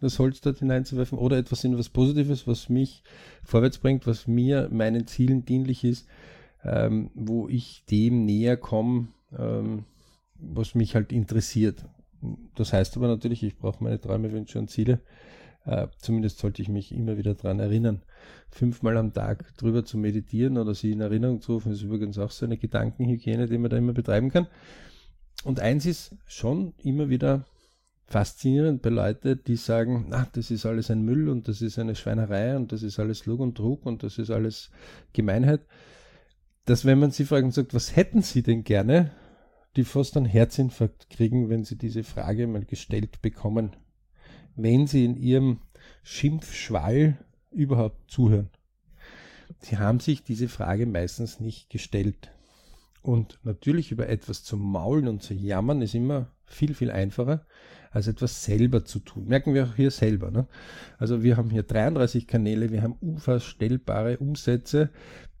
das 0.00 0.18
Holz 0.18 0.40
dort 0.40 0.58
hineinzuwerfen, 0.58 1.18
oder 1.18 1.38
etwas 1.38 1.62
in 1.62 1.78
was 1.78 1.88
Positives, 1.88 2.46
was 2.46 2.68
mich 2.68 3.04
vorwärts 3.44 3.78
bringt, 3.78 4.06
was 4.06 4.26
mir 4.26 4.68
meinen 4.72 5.06
Zielen 5.06 5.44
dienlich 5.44 5.84
ist, 5.84 6.08
ähm, 6.64 7.10
wo 7.14 7.48
ich 7.48 7.84
dem 7.88 8.24
näher 8.24 8.56
komme, 8.56 9.08
ähm, 9.38 9.84
was 10.52 10.74
mich 10.74 10.94
halt 10.94 11.12
interessiert. 11.12 11.84
Das 12.54 12.72
heißt 12.72 12.96
aber 12.96 13.08
natürlich, 13.08 13.42
ich 13.42 13.56
brauche 13.56 13.82
meine 13.82 14.00
Träume, 14.00 14.32
Wünsche 14.32 14.58
und 14.58 14.70
Ziele. 14.70 15.00
Äh, 15.66 15.88
zumindest 15.98 16.38
sollte 16.38 16.60
ich 16.62 16.68
mich 16.68 16.94
immer 16.94 17.16
wieder 17.16 17.34
daran 17.34 17.58
erinnern, 17.58 18.02
fünfmal 18.50 18.96
am 18.98 19.12
Tag 19.12 19.56
drüber 19.56 19.84
zu 19.84 19.96
meditieren 19.96 20.58
oder 20.58 20.74
sie 20.74 20.92
in 20.92 21.00
Erinnerung 21.00 21.40
zu 21.40 21.54
rufen, 21.54 21.72
ist 21.72 21.82
übrigens 21.82 22.18
auch 22.18 22.30
so 22.30 22.44
eine 22.44 22.58
Gedankenhygiene, 22.58 23.46
die 23.46 23.58
man 23.58 23.70
da 23.70 23.76
immer 23.78 23.94
betreiben 23.94 24.30
kann. 24.30 24.46
Und 25.44 25.60
eins 25.60 25.86
ist 25.86 26.16
schon 26.26 26.74
immer 26.82 27.08
wieder 27.08 27.46
faszinierend 28.06 28.82
bei 28.82 28.90
Leuten, 28.90 29.40
die 29.46 29.56
sagen, 29.56 30.06
na, 30.10 30.28
das 30.32 30.50
ist 30.50 30.66
alles 30.66 30.90
ein 30.90 31.02
Müll 31.02 31.28
und 31.28 31.48
das 31.48 31.62
ist 31.62 31.78
eine 31.78 31.94
Schweinerei 31.94 32.56
und 32.56 32.70
das 32.70 32.82
ist 32.82 32.98
alles 32.98 33.24
Lug 33.24 33.40
und 33.40 33.56
Trug 33.56 33.86
und 33.86 34.02
das 34.02 34.18
ist 34.18 34.30
alles 34.30 34.70
Gemeinheit, 35.12 35.60
dass 36.66 36.84
wenn 36.84 36.98
man 36.98 37.10
sie 37.10 37.24
fragt 37.24 37.44
und 37.44 37.54
sagt, 37.54 37.74
was 37.74 37.96
hätten 37.96 38.22
sie 38.22 38.42
denn 38.42 38.64
gerne, 38.64 39.12
die 39.76 39.84
fast 39.84 40.16
einen 40.16 40.26
Herzinfarkt 40.26 41.10
kriegen, 41.10 41.48
wenn 41.48 41.64
sie 41.64 41.76
diese 41.76 42.04
Frage 42.04 42.46
mal 42.46 42.64
gestellt 42.64 43.22
bekommen 43.22 43.76
wenn 44.56 44.86
sie 44.86 45.04
in 45.04 45.16
ihrem 45.16 45.58
Schimpfschwall 46.02 47.18
überhaupt 47.50 48.10
zuhören. 48.10 48.50
Sie 49.60 49.78
haben 49.78 50.00
sich 50.00 50.22
diese 50.22 50.48
Frage 50.48 50.86
meistens 50.86 51.40
nicht 51.40 51.70
gestellt. 51.70 52.30
Und 53.02 53.38
natürlich 53.42 53.92
über 53.92 54.08
etwas 54.08 54.44
zu 54.44 54.56
maulen 54.56 55.08
und 55.08 55.22
zu 55.22 55.34
jammern 55.34 55.82
ist 55.82 55.94
immer 55.94 56.30
viel, 56.46 56.74
viel 56.74 56.90
einfacher, 56.90 57.46
als 57.90 58.06
etwas 58.06 58.44
selber 58.44 58.84
zu 58.84 58.98
tun. 58.98 59.26
Merken 59.26 59.54
wir 59.54 59.64
auch 59.64 59.74
hier 59.74 59.90
selber. 59.90 60.30
Ne? 60.30 60.46
Also 60.98 61.22
wir 61.22 61.36
haben 61.36 61.50
hier 61.50 61.62
33 61.62 62.26
Kanäle, 62.26 62.70
wir 62.72 62.82
haben 62.82 62.96
unvorstellbare 63.00 64.18
Umsätze, 64.18 64.90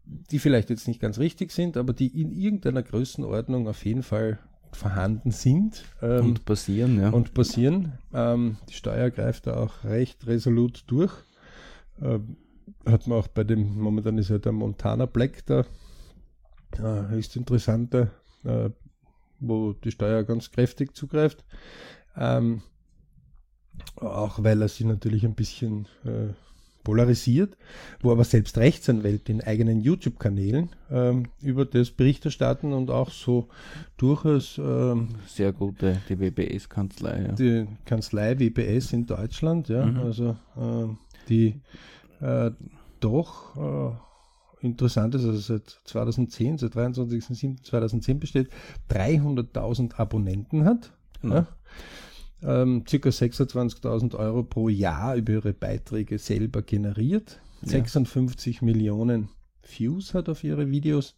die 0.06 0.38
vielleicht 0.38 0.70
jetzt 0.70 0.88
nicht 0.88 1.00
ganz 1.00 1.18
richtig 1.18 1.50
sind, 1.50 1.76
aber 1.76 1.92
die 1.92 2.20
in 2.20 2.32
irgendeiner 2.32 2.82
Größenordnung 2.82 3.68
auf 3.68 3.84
jeden 3.84 4.02
Fall 4.02 4.38
vorhanden 4.72 5.30
sind. 5.30 5.84
Ähm, 6.02 6.26
und 6.26 6.44
passieren, 6.44 7.00
ja. 7.00 7.10
Und 7.10 7.34
passieren. 7.34 7.98
Ähm, 8.12 8.58
die 8.68 8.74
Steuer 8.74 9.10
greift 9.10 9.46
da 9.46 9.56
auch 9.56 9.84
recht 9.84 10.26
resolut 10.26 10.84
durch. 10.88 11.12
Ähm, 12.02 12.36
hat 12.86 13.06
man 13.06 13.18
auch 13.18 13.28
bei 13.28 13.44
dem, 13.44 13.78
momentan 13.78 14.18
ist 14.18 14.30
ja 14.30 14.38
der 14.38 14.52
Montana 14.52 15.06
Black 15.06 15.46
da 15.46 15.64
äh, 16.72 17.08
höchst 17.08 17.36
interessante, 17.36 18.10
äh, 18.44 18.70
wo 19.40 19.72
die 19.72 19.90
Steuer 19.90 20.24
ganz 20.24 20.50
kräftig 20.50 20.94
zugreift. 20.94 21.44
Ähm, 22.16 22.62
auch 23.96 24.42
weil 24.42 24.62
er 24.62 24.68
sie 24.68 24.84
natürlich 24.84 25.24
ein 25.24 25.34
bisschen 25.34 25.86
äh, 26.04 26.32
polarisiert, 26.84 27.56
wo 28.00 28.12
aber 28.12 28.22
selbst 28.24 28.58
Rechtsanwälte 28.58 29.32
in 29.32 29.40
eigenen 29.40 29.80
YouTube-Kanälen 29.80 30.68
ähm, 30.90 31.24
über 31.42 31.64
das 31.64 31.90
Bericht 31.90 32.24
erstatten 32.24 32.72
und 32.72 32.90
auch 32.90 33.10
so 33.10 33.48
durchaus 33.96 34.58
ähm, 34.58 35.08
sehr 35.26 35.52
gute 35.52 36.00
die 36.08 36.20
WBS-Kanzlei. 36.20 37.22
Ja. 37.22 37.32
Die 37.32 37.66
Kanzlei 37.86 38.38
WBS 38.38 38.92
in 38.92 39.06
Deutschland, 39.06 39.68
ja, 39.68 39.86
mhm. 39.86 39.98
also 39.98 40.36
äh, 40.56 40.94
die 41.28 41.60
äh, 42.20 42.50
doch 43.00 43.56
äh, 43.56 44.66
interessant 44.66 45.14
ist, 45.14 45.24
also 45.24 45.38
seit 45.38 45.80
2010, 45.84 46.58
seit 46.58 46.72
23.07.2010 46.72 48.18
besteht, 48.18 48.50
300.000 48.90 49.96
Abonnenten 49.96 50.64
hat. 50.64 50.92
Mhm. 51.22 51.32
Ja 51.32 51.46
ähm, 52.42 52.84
ca. 52.84 52.96
26.000 52.96 54.14
Euro 54.16 54.42
pro 54.42 54.68
Jahr 54.68 55.16
über 55.16 55.34
ihre 55.34 55.52
Beiträge 55.52 56.18
selber 56.18 56.62
generiert. 56.62 57.40
Ja. 57.62 57.68
56 57.70 58.62
Millionen 58.62 59.28
Views 59.62 60.14
hat 60.14 60.28
auf 60.28 60.44
ihre 60.44 60.70
Videos 60.70 61.16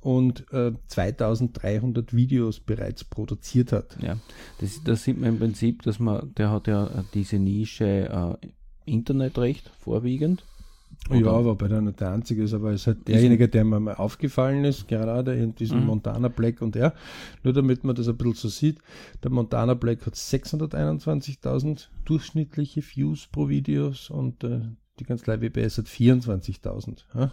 und 0.00 0.52
äh, 0.52 0.72
2300 0.86 2.14
Videos 2.14 2.60
bereits 2.60 3.04
produziert 3.04 3.72
hat. 3.72 3.96
Ja, 4.00 4.18
das, 4.58 4.82
das 4.84 5.02
sieht 5.02 5.18
man 5.18 5.30
im 5.30 5.38
Prinzip, 5.38 5.82
dass 5.82 5.98
man, 5.98 6.34
der 6.34 6.50
hat 6.50 6.68
ja 6.68 7.04
diese 7.14 7.38
Nische 7.38 8.38
äh, 8.42 8.46
Internetrecht 8.84 9.70
vorwiegend 9.78 10.44
oder? 11.10 11.18
Ja, 11.20 11.44
wobei 11.44 11.68
der 11.68 11.80
nicht 11.80 12.00
der 12.00 12.10
einzige 12.12 12.44
ist, 12.44 12.54
aber 12.54 12.68
er 12.68 12.74
ist 12.74 12.86
halt 12.86 13.06
derjenige, 13.06 13.48
der 13.48 13.64
mir 13.64 13.80
mal 13.80 13.94
aufgefallen 13.94 14.64
ist, 14.64 14.88
gerade 14.88 15.34
in 15.34 15.54
diesem 15.54 15.80
mhm. 15.80 15.86
Montana 15.86 16.28
Black 16.28 16.62
und 16.62 16.76
er. 16.76 16.94
Nur 17.42 17.52
damit 17.52 17.84
man 17.84 17.94
das 17.94 18.08
ein 18.08 18.16
bisschen 18.16 18.34
so 18.34 18.48
sieht, 18.48 18.78
der 19.22 19.30
Montana 19.30 19.74
Black 19.74 20.06
hat 20.06 20.14
621.000 20.14 21.88
durchschnittliche 22.04 22.82
Views 22.82 23.26
pro 23.26 23.48
Videos 23.48 24.10
und 24.10 24.44
äh, 24.44 24.60
die 24.98 25.04
Kanzlei 25.04 25.40
WBS 25.40 25.78
hat 25.78 25.86
24.000. 25.86 27.04
Ja? 27.14 27.32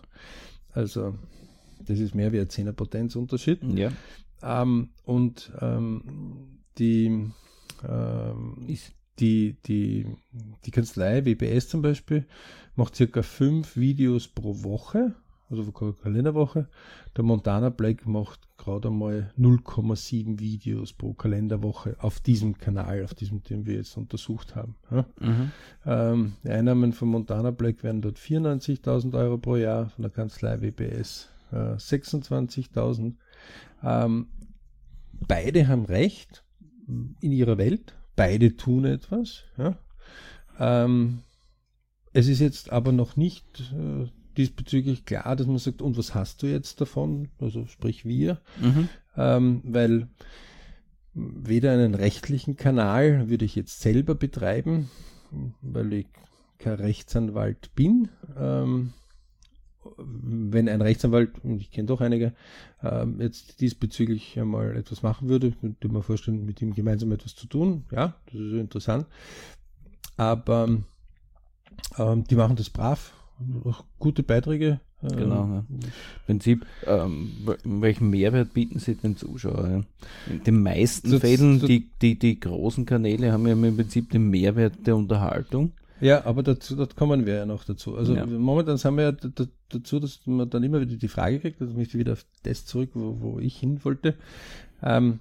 Also, 0.73 1.15
das 1.85 1.99
ist 1.99 2.15
mehr 2.15 2.31
wie 2.31 2.39
ein 2.39 2.47
10er 2.47 2.73
Potenzunterschied. 2.73 3.63
Ja. 3.75 3.91
Ähm, 4.43 4.89
und 5.03 5.51
ähm, 5.61 6.59
die 6.77 7.31
ähm, 7.87 8.65
ist 8.67 8.93
die, 9.21 9.55
die, 9.65 10.05
die 10.65 10.71
Kanzlei 10.71 11.23
WBS 11.25 11.69
zum 11.69 11.81
Beispiel 11.81 12.25
macht 12.75 12.95
circa 12.95 13.21
fünf 13.21 13.77
Videos 13.77 14.27
pro 14.27 14.63
Woche, 14.63 15.13
also 15.49 15.71
Kalenderwoche. 15.71 16.67
Der 17.15 17.23
Montana 17.23 17.69
Black 17.69 18.07
macht 18.07 18.39
gerade 18.57 18.87
einmal 18.87 19.33
0,7 19.37 20.39
Videos 20.39 20.93
pro 20.93 21.13
Kalenderwoche 21.13 21.95
auf 21.99 22.19
diesem 22.19 22.57
Kanal, 22.57 23.03
auf 23.03 23.13
diesem, 23.13 23.43
den 23.43 23.65
wir 23.65 23.75
jetzt 23.75 23.97
untersucht 23.97 24.55
haben. 24.55 24.75
Ja. 24.89 25.05
Mhm. 25.19 25.51
Ähm, 25.85 26.33
die 26.43 26.49
Einnahmen 26.49 26.93
von 26.93 27.09
Montana 27.09 27.51
Black 27.51 27.83
werden 27.83 28.01
dort 28.01 28.17
94.000 28.17 29.13
Euro 29.17 29.37
pro 29.37 29.57
Jahr, 29.57 29.89
von 29.89 30.03
der 30.03 30.11
Kanzlei 30.11 30.61
WBS 30.61 31.29
äh, 31.51 31.75
26.000. 31.75 33.13
Ähm, 33.83 34.27
beide 35.27 35.67
haben 35.67 35.85
recht 35.85 36.43
in 36.87 37.31
ihrer 37.31 37.57
Welt, 37.57 37.95
beide 38.21 38.55
tun 38.55 38.85
etwas. 38.85 39.45
Ja. 39.57 39.75
Ähm, 40.59 41.23
es 42.13 42.27
ist 42.27 42.39
jetzt 42.39 42.71
aber 42.71 42.91
noch 42.91 43.15
nicht 43.15 43.73
äh, 43.73 44.07
diesbezüglich 44.37 45.05
klar, 45.05 45.35
dass 45.35 45.47
man 45.47 45.57
sagt, 45.57 45.81
und 45.81 45.97
was 45.97 46.13
hast 46.13 46.43
du 46.43 46.47
jetzt 46.47 46.79
davon? 46.81 47.29
Also 47.39 47.65
sprich 47.65 48.05
wir, 48.05 48.39
mhm. 48.61 48.89
ähm, 49.17 49.61
weil 49.63 50.07
weder 51.15 51.71
einen 51.71 51.95
rechtlichen 51.95 52.57
Kanal 52.57 53.27
würde 53.29 53.45
ich 53.45 53.55
jetzt 53.55 53.81
selber 53.81 54.13
betreiben, 54.13 54.91
weil 55.61 55.91
ich 55.93 56.07
kein 56.59 56.75
Rechtsanwalt 56.75 57.73
bin. 57.73 58.09
Ähm, 58.37 58.93
wenn 59.97 60.69
ein 60.69 60.81
Rechtsanwalt, 60.81 61.31
und 61.43 61.61
ich 61.61 61.71
kenne 61.71 61.87
doch 61.87 62.01
einige, 62.01 62.33
ähm, 62.83 63.19
jetzt 63.19 63.61
diesbezüglich 63.61 64.39
einmal 64.39 64.75
etwas 64.75 65.03
machen 65.03 65.29
würde, 65.29 65.53
würde 65.61 65.75
ich 65.83 65.91
mir 65.91 66.03
vorstellen, 66.03 66.45
mit 66.45 66.61
ihm 66.61 66.73
gemeinsam 66.73 67.11
etwas 67.11 67.35
zu 67.35 67.47
tun. 67.47 67.85
Ja, 67.91 68.15
das 68.27 68.35
ist 68.35 68.53
interessant. 68.53 69.05
Aber 70.17 70.69
ähm, 71.97 72.23
die 72.25 72.35
machen 72.35 72.55
das 72.55 72.69
brav, 72.69 73.13
gute 73.99 74.23
Beiträge. 74.23 74.79
Ähm, 75.03 75.17
genau. 75.17 75.47
Ja. 75.47 75.65
Im 75.69 75.91
Prinzip, 76.27 76.65
ähm, 76.85 77.31
welchen 77.63 78.09
Mehrwert 78.09 78.53
bieten 78.53 78.77
sie 78.79 78.95
den 78.95 79.17
Zuschauern? 79.17 79.87
In 80.29 80.43
den 80.43 80.61
meisten 80.61 81.11
das, 81.11 81.21
Fällen, 81.21 81.59
das, 81.59 81.67
die, 81.67 81.89
die, 82.01 82.19
die 82.19 82.39
großen 82.39 82.85
Kanäle 82.85 83.31
haben 83.31 83.47
ja 83.47 83.53
im 83.53 83.75
Prinzip 83.75 84.11
den 84.11 84.29
Mehrwert 84.29 84.85
der 84.85 84.95
Unterhaltung. 84.95 85.71
Ja, 86.01 86.25
aber 86.25 86.41
dazu, 86.43 86.75
dort 86.75 86.95
kommen 86.95 87.25
wir 87.25 87.35
ja 87.35 87.45
noch 87.45 87.63
dazu. 87.63 87.95
Also 87.95 88.15
ja. 88.15 88.25
momentan 88.25 88.77
sind 88.77 88.97
wir 88.97 89.03
ja 89.03 89.43
dazu, 89.69 89.99
dass 89.99 90.25
man 90.25 90.49
dann 90.49 90.63
immer 90.63 90.81
wieder 90.81 90.95
die 90.95 91.07
Frage 91.07 91.39
kriegt, 91.39 91.61
also 91.61 91.73
möchte 91.73 91.97
ich 91.97 91.99
wieder 91.99 92.13
auf 92.13 92.25
das 92.43 92.65
zurück, 92.65 92.89
wo, 92.93 93.21
wo 93.21 93.39
ich 93.39 93.57
hin 93.57 93.83
wollte. 93.85 94.15
Ähm, 94.81 95.19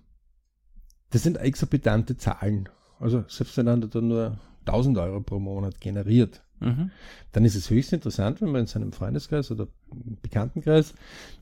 das 1.10 1.22
sind 1.22 1.36
exorbitante 1.36 2.16
Zahlen. 2.16 2.68
Also 2.98 3.24
selbst 3.28 3.56
wenn 3.56 3.68
einer 3.68 3.86
da 3.86 4.00
nur 4.00 4.38
1000 4.66 4.98
Euro 4.98 5.20
pro 5.20 5.38
Monat 5.38 5.80
generiert, 5.80 6.42
mhm. 6.60 6.90
dann 7.32 7.44
ist 7.44 7.54
es 7.54 7.70
höchst 7.70 7.92
interessant, 7.92 8.40
wenn 8.40 8.50
man 8.50 8.62
in 8.62 8.66
seinem 8.66 8.92
Freundeskreis 8.92 9.50
oder 9.50 9.68
Bekanntenkreis, 10.22 10.94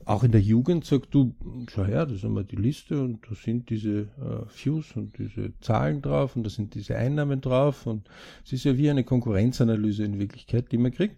auch 0.05 0.23
in 0.23 0.31
der 0.31 0.41
Jugend 0.41 0.85
sagt, 0.85 1.13
du, 1.13 1.35
schau 1.69 1.85
her, 1.85 2.05
das 2.05 2.17
ist 2.17 2.25
einmal 2.25 2.45
die 2.45 2.55
Liste 2.55 3.01
und 3.01 3.19
da 3.29 3.35
sind 3.35 3.69
diese 3.69 4.01
äh, 4.01 4.45
Views 4.55 4.95
und 4.95 5.17
diese 5.17 5.53
Zahlen 5.59 6.01
drauf 6.01 6.35
und 6.35 6.43
da 6.43 6.49
sind 6.49 6.73
diese 6.73 6.95
Einnahmen 6.95 7.41
drauf 7.41 7.85
und 7.85 8.09
es 8.45 8.53
ist 8.53 8.63
ja 8.63 8.77
wie 8.77 8.89
eine 8.89 9.03
Konkurrenzanalyse 9.03 10.03
in 10.03 10.19
Wirklichkeit, 10.19 10.71
die 10.71 10.77
man 10.77 10.91
kriegt. 10.91 11.17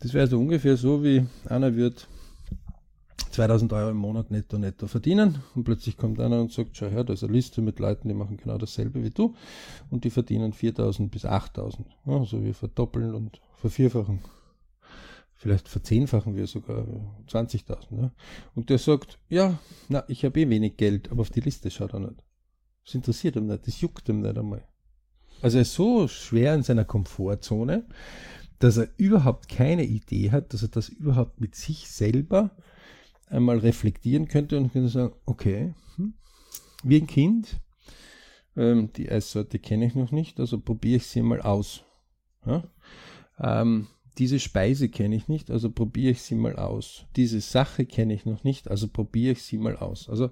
Das 0.00 0.12
wäre 0.12 0.26
so 0.26 0.38
ungefähr 0.38 0.76
so, 0.76 1.02
wie 1.02 1.26
einer 1.48 1.76
wird 1.76 2.08
2000 3.36 3.72
Euro 3.74 3.90
im 3.90 3.98
Monat 3.98 4.30
netto 4.30 4.56
netto 4.56 4.86
verdienen 4.86 5.42
und 5.54 5.64
plötzlich 5.64 5.98
kommt 5.98 6.20
einer 6.20 6.40
und 6.40 6.52
sagt, 6.52 6.76
schau 6.76 6.86
her, 6.86 7.04
da 7.04 7.12
ist 7.12 7.22
eine 7.22 7.34
Liste 7.34 7.60
mit 7.60 7.78
Leuten, 7.78 8.08
die 8.08 8.14
machen 8.14 8.38
genau 8.38 8.56
dasselbe 8.56 9.02
wie 9.04 9.10
du 9.10 9.34
und 9.90 10.04
die 10.04 10.10
verdienen 10.10 10.54
4000 10.54 11.10
bis 11.10 11.26
8000. 11.26 11.86
Also 12.06 12.42
wir 12.42 12.54
verdoppeln 12.54 13.14
und 13.14 13.40
vervierfachen 13.60 14.20
Vielleicht 15.38 15.68
verzehnfachen 15.68 16.34
wir 16.34 16.46
sogar 16.46 16.86
20.000. 17.28 18.00
Ja? 18.00 18.10
Und 18.54 18.70
der 18.70 18.78
sagt, 18.78 19.18
ja, 19.28 19.58
na, 19.90 20.02
ich 20.08 20.24
habe 20.24 20.40
eh 20.40 20.48
wenig 20.48 20.78
Geld, 20.78 21.10
aber 21.12 21.20
auf 21.20 21.30
die 21.30 21.40
Liste 21.40 21.70
schaut 21.70 21.92
er 21.92 22.00
nicht. 22.00 22.24
Das 22.86 22.94
interessiert 22.94 23.36
ihn 23.36 23.46
nicht, 23.46 23.66
das 23.66 23.82
juckt 23.82 24.08
ihm 24.08 24.22
nicht 24.22 24.38
einmal. 24.38 24.66
Also 25.42 25.58
er 25.58 25.62
ist 25.62 25.74
so 25.74 26.08
schwer 26.08 26.54
in 26.54 26.62
seiner 26.62 26.86
Komfortzone, 26.86 27.84
dass 28.60 28.78
er 28.78 28.88
überhaupt 28.96 29.50
keine 29.50 29.84
Idee 29.84 30.30
hat, 30.30 30.54
dass 30.54 30.62
er 30.62 30.68
das 30.68 30.88
überhaupt 30.88 31.38
mit 31.38 31.54
sich 31.54 31.90
selber 31.90 32.50
einmal 33.26 33.58
reflektieren 33.58 34.28
könnte 34.28 34.56
und 34.56 34.72
könnte 34.72 34.88
sagen, 34.88 35.14
okay, 35.26 35.74
hm, 35.96 36.14
wie 36.84 37.00
ein 37.00 37.06
Kind, 37.06 37.60
ähm, 38.56 38.92
die 38.92 39.10
Eissorte 39.10 39.58
kenne 39.58 39.86
ich 39.86 39.94
noch 39.94 40.12
nicht, 40.12 40.40
also 40.40 40.58
probiere 40.58 40.96
ich 40.96 41.06
sie 41.06 41.22
mal 41.22 41.40
aus. 41.40 41.84
Ja? 42.46 42.64
Ähm, 43.38 43.88
diese 44.18 44.38
Speise 44.40 44.88
kenne 44.88 45.14
ich 45.14 45.28
nicht, 45.28 45.50
also 45.50 45.70
probiere 45.70 46.12
ich 46.12 46.22
sie 46.22 46.36
mal 46.36 46.56
aus. 46.56 47.04
Diese 47.16 47.40
Sache 47.40 47.84
kenne 47.84 48.14
ich 48.14 48.24
noch 48.24 48.44
nicht, 48.44 48.70
also 48.70 48.88
probiere 48.88 49.32
ich 49.32 49.42
sie 49.42 49.58
mal 49.58 49.76
aus. 49.76 50.08
Also 50.08 50.30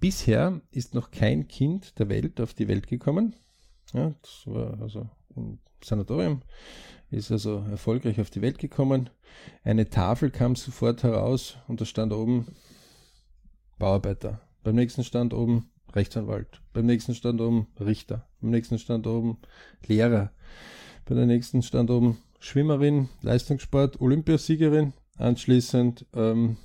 bisher 0.00 0.60
ist 0.72 0.94
noch 0.94 1.12
kein 1.12 1.46
Kind 1.46 1.98
der 1.98 2.08
Welt 2.08 2.40
auf 2.40 2.54
die 2.54 2.66
Welt 2.66 2.88
gekommen. 2.88 3.36
Ja, 3.92 4.12
das 4.22 4.42
war 4.46 4.80
also 4.80 5.08
im 5.36 5.58
Sanatorium, 5.84 6.42
ist 7.12 7.30
also 7.30 7.64
erfolgreich 7.70 8.20
auf 8.20 8.30
die 8.30 8.42
Welt 8.42 8.58
gekommen. 8.58 9.10
Eine 9.64 9.90
Tafel 9.90 10.30
kam 10.30 10.56
sofort 10.56 11.02
heraus 11.02 11.58
und 11.68 11.80
da 11.80 11.84
stand 11.84 12.12
oben 12.12 12.46
Bauarbeiter. 13.78 14.40
Beim 14.62 14.76
nächsten 14.76 15.04
stand 15.04 15.34
oben 15.34 15.70
Rechtsanwalt. 15.94 16.62
Beim 16.72 16.86
nächsten 16.86 17.14
stand 17.14 17.40
oben 17.40 17.66
Richter. 17.78 18.26
Beim 18.40 18.50
nächsten 18.50 18.78
stand 18.78 19.06
oben 19.06 19.38
Lehrer. 19.86 20.32
Bei 21.04 21.14
der 21.14 21.26
nächsten 21.26 21.62
stand 21.62 21.90
oben 21.90 22.18
Schwimmerin, 22.38 23.08
Leistungssport, 23.20 24.00
Olympiasiegerin, 24.00 24.94
anschließend 25.16 26.06
ähm, 26.14 26.56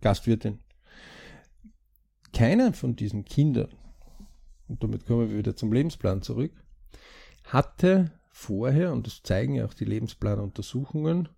Gastwirtin. 0.00 0.58
Keiner 2.32 2.72
von 2.72 2.96
diesen 2.96 3.24
Kindern, 3.24 3.68
und 4.68 4.82
damit 4.82 5.06
kommen 5.06 5.30
wir 5.30 5.38
wieder 5.38 5.54
zum 5.54 5.72
Lebensplan 5.72 6.22
zurück, 6.22 6.52
hatte 7.44 8.10
vorher, 8.34 8.92
und 8.92 9.06
das 9.06 9.22
zeigen 9.22 9.54
ja 9.54 9.64
auch 9.64 9.74
die 9.74 9.84
Lebensplanuntersuchungen, 9.84 11.28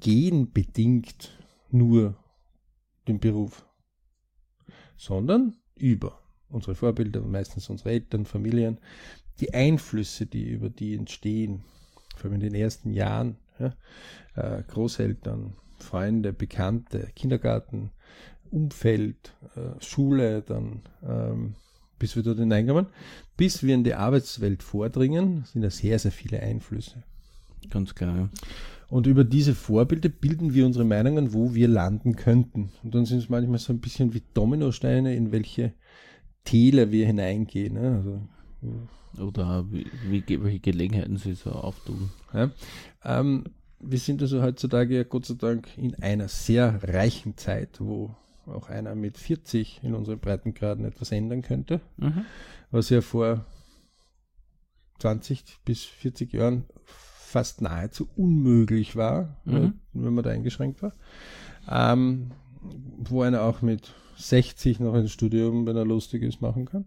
genbedingt 0.00 1.38
nur 1.70 2.16
den 3.08 3.18
Beruf, 3.18 3.66
sondern 4.96 5.56
über 5.74 6.20
unsere 6.50 6.74
Vorbilder, 6.74 7.22
meistens 7.22 7.70
unsere 7.70 7.92
Eltern, 7.92 8.26
Familien, 8.26 8.78
die 9.40 9.54
Einflüsse, 9.54 10.26
die 10.26 10.50
über 10.50 10.68
die 10.68 10.94
entstehen, 10.94 11.64
vor 12.14 12.26
allem 12.26 12.34
in 12.34 12.52
den 12.52 12.54
ersten 12.54 12.92
Jahren, 12.92 13.38
ja, 13.58 13.74
äh, 14.34 14.62
Großeltern, 14.62 15.56
Freunde, 15.78 16.34
Bekannte, 16.34 17.10
Kindergarten, 17.16 17.90
Umfeld, 18.50 19.34
äh, 19.56 19.82
Schule, 19.82 20.42
dann 20.42 20.82
ähm, 21.02 21.54
bis 22.00 22.16
wir 22.16 22.24
dort 22.24 22.40
hineinkommen, 22.40 22.86
bis 23.36 23.62
wir 23.62 23.76
in 23.76 23.84
die 23.84 23.94
Arbeitswelt 23.94 24.64
vordringen, 24.64 25.44
sind 25.44 25.62
da 25.62 25.70
sehr, 25.70 26.00
sehr 26.00 26.10
viele 26.10 26.40
Einflüsse. 26.40 27.04
Ganz 27.70 27.94
klar. 27.94 28.16
Ja. 28.16 28.28
Und 28.88 29.06
über 29.06 29.22
diese 29.22 29.54
Vorbilder 29.54 30.08
bilden 30.08 30.52
wir 30.52 30.66
unsere 30.66 30.84
Meinungen, 30.84 31.32
wo 31.32 31.54
wir 31.54 31.68
landen 31.68 32.16
könnten. 32.16 32.72
Und 32.82 32.92
dann 32.92 33.06
sind 33.06 33.18
es 33.18 33.28
manchmal 33.28 33.60
so 33.60 33.72
ein 33.72 33.78
bisschen 33.78 34.14
wie 34.14 34.22
Dominosteine, 34.34 35.14
in 35.14 35.30
welche 35.30 35.74
Täler 36.44 36.90
wir 36.90 37.06
hineingehen. 37.06 37.74
Ne? 37.74 37.96
Also, 37.96 39.22
oder 39.22 39.70
wie, 39.70 39.86
wie, 40.08 40.42
welche 40.42 40.58
Gelegenheiten 40.58 41.18
sie 41.18 41.34
so 41.34 41.50
auftun. 41.50 42.10
Ja. 42.32 42.50
Ähm, 43.04 43.44
wir 43.78 43.98
sind 43.98 44.22
also 44.22 44.42
heutzutage 44.42 44.96
ja 44.96 45.04
Gott 45.04 45.26
sei 45.26 45.34
Dank 45.34 45.68
in 45.76 45.94
einer 46.02 46.28
sehr 46.28 46.80
reichen 46.82 47.36
Zeit, 47.36 47.80
wo 47.80 48.16
auch 48.50 48.68
einer 48.68 48.94
mit 48.94 49.18
40 49.18 49.80
in 49.82 49.94
unseren 49.94 50.18
Breitengraden 50.18 50.84
etwas 50.84 51.12
ändern 51.12 51.42
könnte, 51.42 51.80
mhm. 51.96 52.24
was 52.70 52.90
ja 52.90 53.00
vor 53.00 53.44
20 54.98 55.60
bis 55.64 55.84
40 55.84 56.32
Jahren 56.32 56.64
fast 56.84 57.62
nahezu 57.62 58.08
unmöglich 58.16 58.96
war, 58.96 59.40
mhm. 59.44 59.74
wenn 59.92 60.14
man 60.14 60.24
da 60.24 60.30
eingeschränkt 60.30 60.82
war. 60.82 60.92
Ähm, 61.68 62.32
wo 62.98 63.22
einer 63.22 63.42
auch 63.42 63.62
mit 63.62 63.94
60 64.16 64.80
noch 64.80 64.94
ein 64.94 65.08
Studium, 65.08 65.66
wenn 65.66 65.76
er 65.76 65.84
lustig 65.84 66.22
ist, 66.22 66.42
machen 66.42 66.66
kann. 66.66 66.86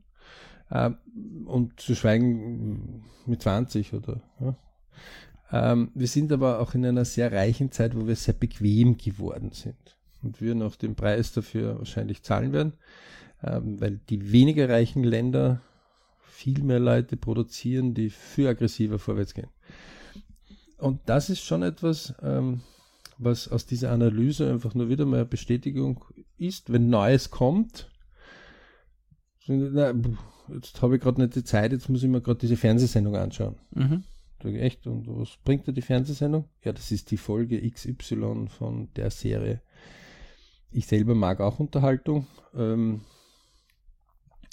Ähm, 0.72 0.98
und 1.46 1.80
zu 1.80 1.96
schweigen 1.96 3.06
mit 3.26 3.42
20 3.42 3.94
oder. 3.94 4.22
Ja. 4.40 4.56
Ähm, 5.52 5.92
wir 5.94 6.08
sind 6.08 6.32
aber 6.32 6.60
auch 6.60 6.74
in 6.74 6.86
einer 6.86 7.06
sehr 7.06 7.32
reichen 7.32 7.72
Zeit, 7.72 7.96
wo 7.96 8.08
wir 8.08 8.16
sehr 8.16 8.34
bequem 8.34 8.98
geworden 8.98 9.52
sind. 9.52 9.98
Und 10.24 10.42
wir 10.42 10.56
noch 10.56 10.76
den 10.76 10.96
Preis 10.96 11.34
dafür 11.34 11.78
wahrscheinlich 11.80 12.24
zahlen 12.24 12.54
werden, 12.54 12.74
ähm, 13.44 13.80
weil 13.80 14.00
die 14.10 14.32
weniger 14.32 14.70
reichen 14.70 15.04
Länder 15.04 15.62
viel 16.22 16.64
mehr 16.64 16.80
Leute 16.80 17.18
produzieren, 17.18 17.94
die 17.94 18.10
viel 18.10 18.48
aggressiver 18.48 19.00
vorwärts 19.00 19.34
gehen. 19.34 19.50
Und 20.78 21.02
das 21.06 21.30
ist 21.30 21.44
schon 21.44 21.64
etwas, 21.64 22.14
ähm, 22.22 22.62
was 23.18 23.48
aus 23.48 23.66
dieser 23.66 23.92
Analyse 23.92 24.50
einfach 24.50 24.74
nur 24.74 24.90
wieder 24.90 25.06
mal 25.06 25.26
Bestätigung 25.26 26.04
ist, 26.38 26.72
wenn 26.72 26.90
Neues 26.90 27.30
kommt. 27.30 27.90
Na, 29.48 29.94
jetzt 30.54 30.82
habe 30.82 30.96
ich 30.96 31.02
gerade 31.02 31.22
nicht 31.22 31.36
die 31.36 31.44
Zeit, 31.44 31.72
jetzt 31.72 31.90
muss 31.90 32.04
ich 32.04 32.10
mir 32.10 32.22
gerade 32.22 32.40
diese 32.40 32.58
Fernsehsendung 32.58 33.16
anschauen. 33.16 33.56
Mhm. 33.72 34.04
Echt, 34.44 34.88
und 34.88 35.08
was 35.08 35.38
bringt 35.46 35.68
da 35.68 35.72
die 35.72 35.82
Fernsehsendung? 35.82 36.50
Ja, 36.64 36.74
das 36.74 36.92
ist 36.92 37.12
die 37.12 37.18
Folge 37.18 37.62
XY 37.70 38.48
von 38.50 38.90
der 38.96 39.10
Serie. 39.10 39.62
Ich 40.74 40.88
selber 40.88 41.14
mag 41.14 41.40
auch 41.40 41.60
Unterhaltung. 41.60 42.26
Ähm, 42.56 43.02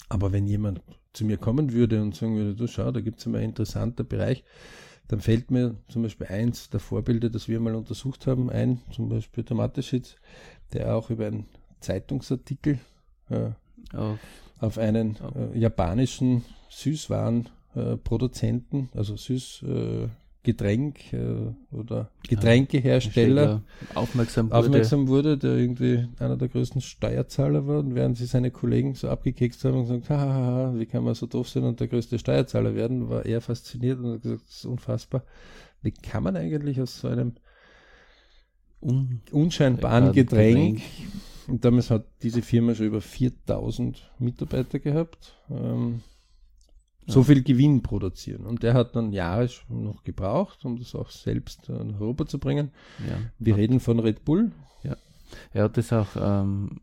aber 0.07 0.31
wenn 0.31 0.45
jemand 0.45 0.81
zu 1.13 1.25
mir 1.25 1.37
kommen 1.37 1.73
würde 1.73 1.99
und 2.01 2.15
sagen 2.15 2.37
würde, 2.37 2.55
du 2.55 2.67
schau, 2.67 2.91
da 2.91 3.01
gibt 3.01 3.19
es 3.19 3.25
immer 3.25 3.39
einen 3.39 3.49
interessanten 3.49 4.07
Bereich, 4.07 4.43
dann 5.07 5.19
fällt 5.19 5.51
mir 5.51 5.75
zum 5.87 6.03
Beispiel 6.03 6.27
eins 6.27 6.69
der 6.69 6.79
Vorbilder, 6.79 7.29
das 7.29 7.47
wir 7.47 7.59
mal 7.59 7.75
untersucht 7.75 8.27
haben, 8.27 8.49
ein, 8.49 8.81
zum 8.91 9.09
Beispiel 9.09 9.43
der 9.43 9.57
Mateschitz, 9.57 10.15
der 10.73 10.95
auch 10.95 11.09
über 11.09 11.25
einen 11.25 11.47
Zeitungsartikel 11.79 12.79
äh, 13.29 13.49
auf, 13.93 14.19
auf, 14.59 14.77
einen 14.77 15.17
äh, 15.35 15.57
japanischen 15.57 16.45
Süßwarenproduzenten, 16.69 18.89
äh, 18.93 18.97
also 18.97 19.17
Süßgetränk 20.43 21.13
äh, 21.13 21.53
oder 21.71 22.09
Getränkehersteller 22.27 23.61
aufmerksam 23.93 24.47
wurde. 24.47 24.57
aufmerksam 24.57 25.07
wurde, 25.07 25.37
der 25.37 25.55
irgendwie 25.55 26.07
einer 26.19 26.37
der 26.37 26.47
größten 26.47 26.81
Steuerzahler 26.81 27.67
war. 27.67 27.79
Und 27.79 27.95
während 27.95 28.17
sie 28.17 28.25
seine 28.25 28.51
Kollegen 28.51 28.95
so 28.95 29.09
abgekekst 29.09 29.63
haben 29.65 29.75
und 29.75 29.83
gesagt, 29.83 30.09
hahaha, 30.09 30.73
wie 30.77 30.85
kann 30.85 31.03
man 31.03 31.13
so 31.13 31.27
doof 31.27 31.49
sein 31.49 31.63
und 31.63 31.79
der 31.79 31.87
größte 31.87 32.17
Steuerzahler 32.17 32.75
werden, 32.75 33.09
war 33.09 33.25
er 33.25 33.41
fasziniert 33.41 33.99
und 33.99 34.13
hat 34.13 34.21
gesagt, 34.23 34.43
das 34.47 34.55
ist 34.57 34.65
unfassbar. 34.65 35.23
Wie 35.81 35.91
kann 35.91 36.23
man 36.23 36.35
eigentlich 36.35 36.81
aus 36.81 36.99
so 36.99 37.07
einem 37.07 37.33
Un 38.83 39.21
unscheinbaren 39.31 40.11
Getränk, 40.11 40.77
Getränk 40.77 40.81
und 41.47 41.63
damals 41.63 41.91
hat 41.91 42.05
diese 42.23 42.41
Firma 42.41 42.73
schon 42.73 42.87
über 42.87 42.99
4000 42.99 44.11
Mitarbeiter 44.17 44.79
gehabt. 44.79 45.35
Ähm. 45.51 46.01
So 47.07 47.23
viel 47.23 47.43
Gewinn 47.43 47.81
produzieren. 47.81 48.45
Und 48.45 48.63
der 48.63 48.73
hat 48.73 48.95
dann 48.95 49.11
Jahre 49.11 49.49
noch 49.69 50.03
gebraucht, 50.03 50.63
um 50.65 50.77
das 50.77 50.95
auch 50.95 51.09
selbst 51.09 51.67
nach 51.67 51.99
Europa 51.99 52.25
zu 52.25 52.39
bringen. 52.39 52.71
Ja. 53.07 53.17
Wir 53.39 53.57
reden 53.57 53.79
von 53.79 53.99
Red 53.99 54.23
Bull. 54.23 54.51
Ja. 54.83 54.95
Er 55.53 55.63
hat 55.65 55.77
das 55.77 55.91
auch 55.91 56.07
ähm, 56.15 56.79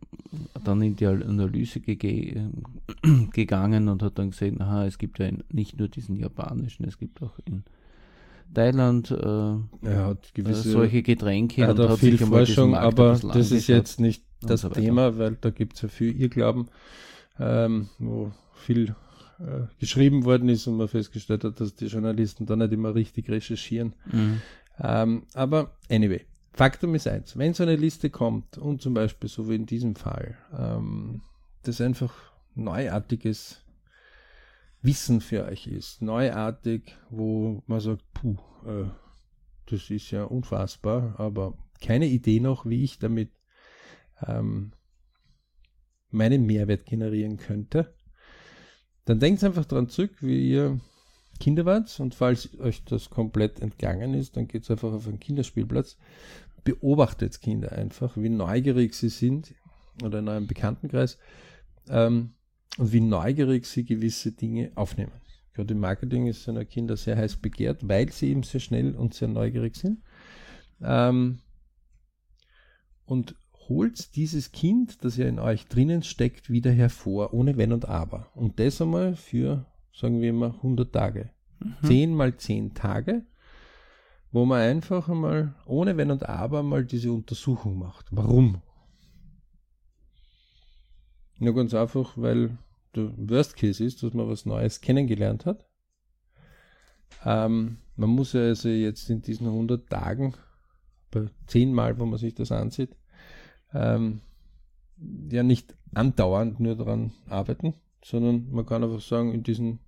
dann 0.64 0.82
in 0.82 0.96
die 0.96 1.06
Analyse 1.06 1.80
ge 1.80 2.50
gegangen 3.32 3.88
und 3.88 4.02
hat 4.02 4.18
dann 4.18 4.30
gesehen, 4.30 4.60
aha, 4.60 4.86
es 4.86 4.98
gibt 4.98 5.18
ja 5.18 5.30
nicht 5.50 5.78
nur 5.78 5.88
diesen 5.88 6.16
japanischen, 6.16 6.84
es 6.86 6.98
gibt 6.98 7.22
auch 7.22 7.38
in 7.44 7.64
Thailand 8.54 9.10
äh, 9.10 9.94
hat 9.94 10.34
gewisse, 10.34 10.68
äh, 10.68 10.72
solche 10.72 11.02
Getränke. 11.02 11.62
Er 11.62 11.68
hat 11.68 11.80
auch 11.80 11.98
viel 11.98 12.18
Forschung, 12.18 12.74
aber 12.74 13.18
das 13.32 13.50
ist 13.50 13.66
jetzt 13.66 14.00
nicht 14.00 14.24
das 14.40 14.62
so 14.62 14.68
Thema, 14.70 15.18
weil 15.18 15.36
da 15.40 15.50
gibt 15.50 15.76
es 15.76 15.82
ja 15.82 15.88
viel 15.88 16.18
Irrglauben, 16.18 16.68
ähm, 17.38 17.88
wo 17.98 18.32
viel 18.54 18.94
äh, 19.40 19.66
geschrieben 19.78 20.24
worden 20.24 20.48
ist 20.48 20.66
und 20.66 20.76
man 20.76 20.88
festgestellt 20.88 21.44
hat, 21.44 21.60
dass 21.60 21.74
die 21.74 21.86
Journalisten 21.86 22.46
da 22.46 22.56
nicht 22.56 22.72
immer 22.72 22.94
richtig 22.94 23.28
recherchieren. 23.30 23.94
Mhm. 24.10 24.42
Ähm, 24.80 25.22
aber 25.34 25.76
anyway, 25.90 26.24
Faktum 26.52 26.94
ist 26.94 27.06
eins, 27.06 27.36
wenn 27.36 27.54
so 27.54 27.62
eine 27.62 27.76
Liste 27.76 28.10
kommt 28.10 28.58
und 28.58 28.82
zum 28.82 28.94
Beispiel 28.94 29.28
so 29.28 29.48
wie 29.48 29.54
in 29.54 29.66
diesem 29.66 29.94
Fall, 29.94 30.36
ähm, 30.56 31.22
das 31.62 31.80
einfach 31.80 32.12
neuartiges 32.54 33.64
Wissen 34.82 35.20
für 35.20 35.44
euch 35.44 35.66
ist, 35.66 36.02
neuartig, 36.02 36.96
wo 37.10 37.62
man 37.66 37.80
sagt, 37.80 38.02
puh, 38.14 38.36
äh, 38.66 38.86
das 39.66 39.90
ist 39.90 40.10
ja 40.10 40.24
unfassbar, 40.24 41.14
aber 41.18 41.54
keine 41.80 42.06
Idee 42.06 42.40
noch, 42.40 42.66
wie 42.66 42.84
ich 42.84 42.98
damit 42.98 43.30
ähm, 44.26 44.72
meinen 46.10 46.46
Mehrwert 46.46 46.86
generieren 46.86 47.36
könnte, 47.36 47.94
dann 49.08 49.20
denkt 49.20 49.42
einfach 49.42 49.64
daran 49.64 49.88
zurück, 49.88 50.16
wie 50.20 50.50
ihr 50.50 50.78
Kinder 51.40 51.64
wart 51.64 51.98
und 51.98 52.14
falls 52.14 52.58
euch 52.60 52.84
das 52.84 53.08
komplett 53.08 53.60
entgangen 53.60 54.12
ist, 54.12 54.36
dann 54.36 54.48
geht 54.48 54.64
es 54.64 54.70
einfach 54.70 54.92
auf 54.92 55.08
einen 55.08 55.18
Kinderspielplatz. 55.18 55.96
Beobachtet 56.62 57.40
Kinder 57.40 57.72
einfach, 57.72 58.18
wie 58.18 58.28
neugierig 58.28 58.92
sie 58.92 59.08
sind 59.08 59.54
oder 60.02 60.18
in 60.18 60.28
eurem 60.28 60.46
Bekanntenkreis 60.46 61.16
ähm, 61.88 62.34
und 62.76 62.92
wie 62.92 63.00
neugierig 63.00 63.64
sie 63.64 63.86
gewisse 63.86 64.32
Dinge 64.32 64.72
aufnehmen. 64.74 65.12
Gerade 65.54 65.72
im 65.72 65.80
Marketing 65.80 66.26
ist 66.26 66.44
seiner 66.44 66.66
Kinder 66.66 66.98
sehr 66.98 67.16
heiß 67.16 67.36
begehrt, 67.36 67.88
weil 67.88 68.12
sie 68.12 68.28
eben 68.28 68.42
sehr 68.42 68.60
schnell 68.60 68.94
und 68.94 69.14
sehr 69.14 69.28
neugierig 69.28 69.76
sind. 69.76 70.02
Ähm, 70.82 71.38
und 73.06 73.36
holt 73.68 74.16
dieses 74.16 74.52
Kind, 74.52 75.04
das 75.04 75.16
ja 75.16 75.26
in 75.26 75.38
euch 75.38 75.66
drinnen 75.66 76.02
steckt, 76.02 76.50
wieder 76.50 76.70
hervor, 76.70 77.34
ohne 77.34 77.56
Wenn 77.56 77.72
und 77.72 77.86
Aber. 77.86 78.28
Und 78.34 78.58
das 78.58 78.80
einmal 78.80 79.14
für, 79.14 79.66
sagen 79.92 80.20
wir 80.20 80.30
immer, 80.30 80.54
100 80.54 80.92
Tage. 80.92 81.30
Mhm. 81.60 81.86
10 81.86 82.14
mal 82.14 82.36
10 82.36 82.74
Tage, 82.74 83.26
wo 84.32 84.44
man 84.44 84.60
einfach 84.60 85.08
einmal 85.08 85.54
ohne 85.66 85.96
Wenn 85.96 86.10
und 86.10 86.28
Aber 86.28 86.62
mal 86.62 86.84
diese 86.84 87.12
Untersuchung 87.12 87.78
macht. 87.78 88.06
Warum? 88.10 88.62
Nur 91.38 91.54
ganz 91.54 91.74
einfach, 91.74 92.16
weil 92.16 92.58
der 92.96 93.12
Worst 93.16 93.56
Case 93.56 93.84
ist, 93.84 94.02
dass 94.02 94.14
man 94.14 94.28
was 94.28 94.46
Neues 94.46 94.80
kennengelernt 94.80 95.46
hat. 95.46 95.66
Ähm, 97.24 97.78
man 97.96 98.10
muss 98.10 98.32
ja 98.32 98.42
also 98.42 98.68
jetzt 98.68 99.08
in 99.10 99.22
diesen 99.22 99.46
100 99.46 99.88
Tagen, 99.88 100.34
bei 101.10 101.26
10 101.46 101.72
Mal, 101.72 101.98
wo 101.98 102.06
man 102.06 102.18
sich 102.18 102.34
das 102.34 102.52
ansieht, 102.52 102.97
ähm, 103.74 104.20
ja 105.30 105.42
nicht 105.42 105.74
andauernd 105.94 106.60
nur 106.60 106.76
daran 106.76 107.12
arbeiten, 107.28 107.74
sondern 108.02 108.50
man 108.50 108.66
kann 108.66 108.84
einfach 108.84 109.00
sagen, 109.00 109.32
in 109.32 109.42
diesen 109.42 109.80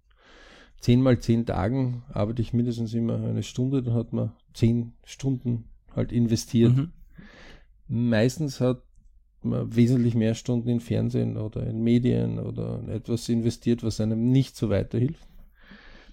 10 0.80 1.02
mal 1.02 1.18
10 1.18 1.46
Tagen 1.46 2.02
arbeite 2.12 2.42
ich 2.42 2.52
mindestens 2.52 2.94
immer 2.94 3.16
eine 3.16 3.42
Stunde, 3.42 3.82
dann 3.82 3.94
hat 3.94 4.12
man 4.12 4.32
10 4.54 4.92
Stunden 5.04 5.64
halt 5.94 6.12
investiert. 6.12 6.74
Mhm. 6.74 6.92
Meistens 7.88 8.60
hat 8.60 8.82
man 9.42 9.74
wesentlich 9.74 10.14
mehr 10.14 10.34
Stunden 10.34 10.68
in 10.68 10.80
Fernsehen 10.80 11.36
oder 11.36 11.66
in 11.66 11.82
Medien 11.82 12.38
oder 12.38 12.78
in 12.80 12.88
etwas 12.88 13.28
investiert, 13.28 13.82
was 13.82 14.00
einem 14.00 14.30
nicht 14.30 14.56
so 14.56 14.70
weiterhilft. 14.70 15.26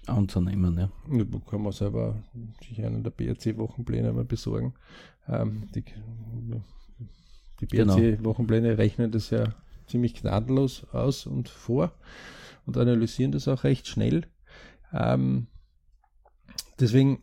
Anzunehmen, 0.06 0.78
ja. 0.78 0.90
Da 1.06 1.38
kann 1.50 1.62
man 1.62 1.72
selber 1.72 2.22
sich 2.66 2.82
einen 2.82 3.02
der 3.02 3.10
BRC-Wochenpläne 3.10 4.12
mal 4.12 4.24
besorgen. 4.24 4.74
Ähm, 5.28 5.68
die 5.74 5.84
die 7.60 7.66
BRC-Wochenpläne 7.66 8.68
genau. 8.68 8.80
rechnen 8.80 9.10
das 9.10 9.30
ja 9.30 9.54
ziemlich 9.86 10.14
gnadenlos 10.14 10.86
aus 10.92 11.26
und 11.26 11.48
vor 11.48 11.92
und 12.66 12.76
analysieren 12.76 13.32
das 13.32 13.48
auch 13.48 13.64
recht 13.64 13.86
schnell. 13.86 14.26
Ähm, 14.92 15.46
deswegen, 16.78 17.22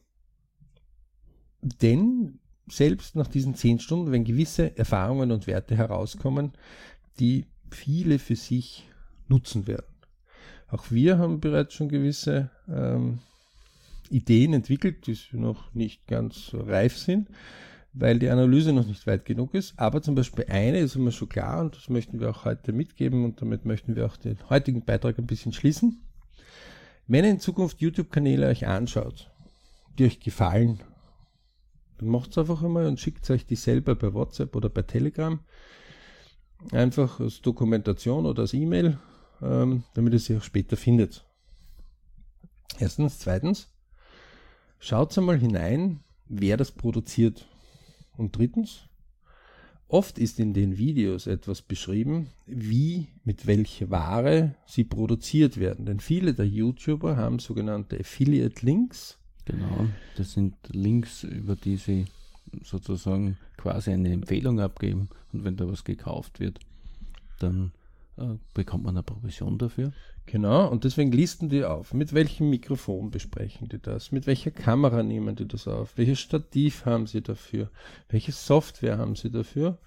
denn 1.62 2.40
selbst 2.68 3.16
nach 3.16 3.28
diesen 3.28 3.56
zehn 3.56 3.80
Stunden, 3.80 4.12
wenn 4.12 4.24
gewisse 4.24 4.78
Erfahrungen 4.78 5.32
und 5.32 5.48
Werte 5.48 5.76
herauskommen, 5.76 6.54
die 7.20 7.46
viele 7.70 8.20
für 8.20 8.36
sich 8.36 8.88
nutzen 9.28 9.68
werden. 9.68 9.86
Auch 10.68 10.92
wir 10.92 11.18
haben 11.18 11.40
bereits 11.40 11.74
schon 11.74 11.90
gewisse 11.90 12.50
ähm, 12.68 13.20
Ideen 14.10 14.54
entwickelt, 14.54 15.08
die 15.08 15.18
noch 15.34 15.74
nicht 15.74 16.08
ganz 16.08 16.48
so 16.48 16.60
reif 16.60 16.98
sind, 16.98 17.30
weil 17.98 18.20
die 18.20 18.30
Analyse 18.30 18.74
noch 18.74 18.86
nicht 18.86 19.08
weit 19.08 19.26
genug 19.26 19.54
ist. 19.54 19.74
Aber 19.78 20.02
zum 20.02 20.16
Beispiel 20.16 20.46
eine 20.50 20.80
ist 20.80 20.96
immer 20.96 21.12
schon 21.12 21.30
klar 21.30 21.62
und 21.62 21.76
das 21.76 21.90
möchten 21.90 22.20
wir 22.20 22.30
auch 22.30 22.46
heute 22.46 22.74
mitgeben 22.74 23.24
und 23.26 23.42
damit 23.42 23.66
möchten 23.66 23.96
wir 23.96 24.06
auch 24.06 24.18
den 24.18 24.38
heutigen 24.50 24.84
Beitrag 24.84 25.18
ein 25.18 25.28
bisschen 25.28 25.54
schließen. 25.54 26.02
Wenn 27.08 27.26
ihr 27.26 27.32
in 27.32 27.40
Zukunft 27.40 27.82
YouTube-Kanäle 27.82 28.48
euch 28.48 28.68
anschaut, 28.68 29.32
die 29.98 30.06
euch 30.06 30.20
gefallen 30.20 30.82
dann 31.98 32.10
macht 32.10 32.32
es 32.32 32.38
einfach 32.38 32.62
einmal 32.62 32.88
und 32.88 33.00
schickt 33.00 33.30
euch 33.30 33.46
die 33.46 33.56
selber 33.56 33.96
bei 33.96 34.14
WhatsApp 34.14 34.56
oder 34.56 34.70
bei 34.70 34.82
Telegram. 34.82 35.40
Einfach 36.72 37.20
als 37.20 37.42
Dokumentation 37.42 38.26
oder 38.26 38.42
als 38.44 38.54
E-Mail, 38.54 38.98
ähm, 39.42 39.84
damit 39.94 40.14
ihr 40.14 40.20
sie 40.20 40.38
auch 40.38 40.44
später 40.44 40.78
findet. 40.78 41.26
Erstens. 42.80 43.20
Zweitens, 43.20 43.72
schaut 44.80 45.18
einmal 45.18 45.38
hinein, 45.38 46.02
wer 46.28 46.58
das 46.58 46.72
produziert. 46.72 47.48
Und 48.18 48.38
drittens, 48.38 48.88
oft 49.88 50.18
ist 50.18 50.40
in 50.40 50.54
den 50.54 50.78
Videos 50.78 51.28
etwas 51.28 51.62
beschrieben, 51.62 52.28
wie, 52.46 53.08
mit 53.24 53.48
welcher 53.48 53.90
Ware 53.90 54.56
sie 54.66 54.84
produziert 54.84 55.58
werden. 55.58 55.86
Denn 55.86 56.00
viele 56.00 56.34
der 56.34 56.48
YouTuber 56.48 57.18
haben 57.18 57.40
sogenannte 57.40 58.00
Affiliate 58.00 58.66
Links 58.66 59.20
Genau, 59.46 59.88
das 60.18 60.34
sind 60.34 60.56
Links, 60.70 61.24
über 61.24 61.56
die 61.56 61.78
Sie 61.78 62.06
sozusagen 62.64 63.38
quasi 63.58 63.92
eine 63.92 64.12
Empfehlung 64.12 64.60
abgeben 64.60 65.10
und 65.32 65.44
wenn 65.44 65.56
da 65.56 65.68
was 65.68 65.84
gekauft 65.84 66.40
wird, 66.40 66.60
dann 67.40 67.72
äh, 68.18 68.36
bekommt 68.54 68.84
man 68.84 68.96
eine 68.96 69.04
Provision 69.04 69.58
dafür. 69.58 69.92
Genau, 70.26 70.70
und 70.70 70.84
deswegen 70.84 71.12
listen 71.12 71.50
die 71.50 71.64
auf. 71.64 71.94
Mit 71.94 72.14
welchem 72.14 72.50
Mikrofon 72.50 73.12
besprechen 73.12 73.70
die 73.70 73.80
das? 73.80 74.12
Mit 74.12 74.26
welcher 74.26 74.52
Kamera 74.52 75.04
nehmen 75.04 75.36
die 75.36 75.48
das 75.48 75.68
auf? 75.68 75.98
Welches 75.98 76.20
Stativ 76.20 76.86
haben 76.86 77.08
sie 77.08 77.22
dafür? 77.22 77.70
Welche 78.10 78.32
Software 78.32 78.98
haben 78.98 79.16
sie 79.16 79.30
dafür? 79.30 79.78